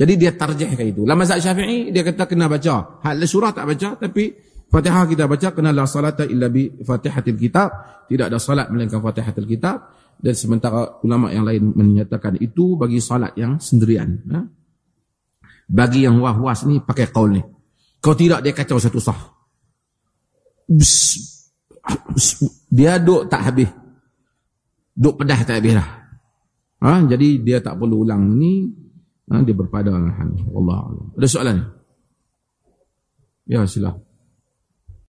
Jadi 0.00 0.12
dia 0.16 0.32
tarjihkan 0.32 0.84
itu. 0.84 1.04
Lama 1.04 1.24
Syafi'i 1.24 1.92
dia 1.92 2.04
kata 2.04 2.24
kena 2.28 2.48
baca. 2.48 3.00
Hal 3.04 3.20
surah 3.24 3.52
tak 3.52 3.64
baca 3.68 3.88
tapi 4.00 4.32
Fatihah 4.70 5.02
kita 5.10 5.26
baca 5.26 5.50
kena 5.50 5.74
la 5.74 5.82
salata 5.82 6.22
illa 6.22 6.46
bi 6.46 6.70
Fatihatil 6.70 7.34
kitab. 7.34 7.68
Tidak 8.06 8.30
ada 8.30 8.38
salat 8.38 8.70
melainkan 8.70 9.02
Fatihatil 9.02 9.50
kitab 9.50 9.90
dan 10.22 10.34
sementara 10.38 11.02
ulama 11.02 11.34
yang 11.34 11.42
lain 11.42 11.74
menyatakan 11.74 12.38
itu 12.38 12.78
bagi 12.78 13.02
salat 13.02 13.34
yang 13.34 13.58
sendirian. 13.58 14.22
Ha? 14.30 14.40
Bagi 15.66 16.06
yang 16.06 16.22
wah-was 16.22 16.70
ni 16.70 16.78
pakai 16.78 17.10
kaul 17.10 17.34
ni. 17.34 17.42
Kau 17.98 18.14
tidak 18.14 18.46
dia 18.46 18.54
kacau 18.54 18.78
satu 18.78 19.02
sah 19.02 19.18
dia 22.70 23.02
duk 23.02 23.26
tak 23.26 23.42
habis. 23.50 23.70
Duk 24.94 25.18
pedah 25.18 25.42
tak 25.42 25.58
habis 25.58 25.74
dah. 25.74 25.88
Ha? 26.86 26.90
Jadi 27.10 27.42
dia 27.42 27.58
tak 27.58 27.74
perlu 27.74 28.06
ulang 28.06 28.38
ni. 28.38 28.70
Ha? 29.34 29.42
Dia 29.42 29.54
berpada 29.54 29.90
Allah. 29.90 30.78
Ada 31.18 31.26
soalan? 31.26 31.58
Ya 33.50 33.66
silakan. 33.66 34.09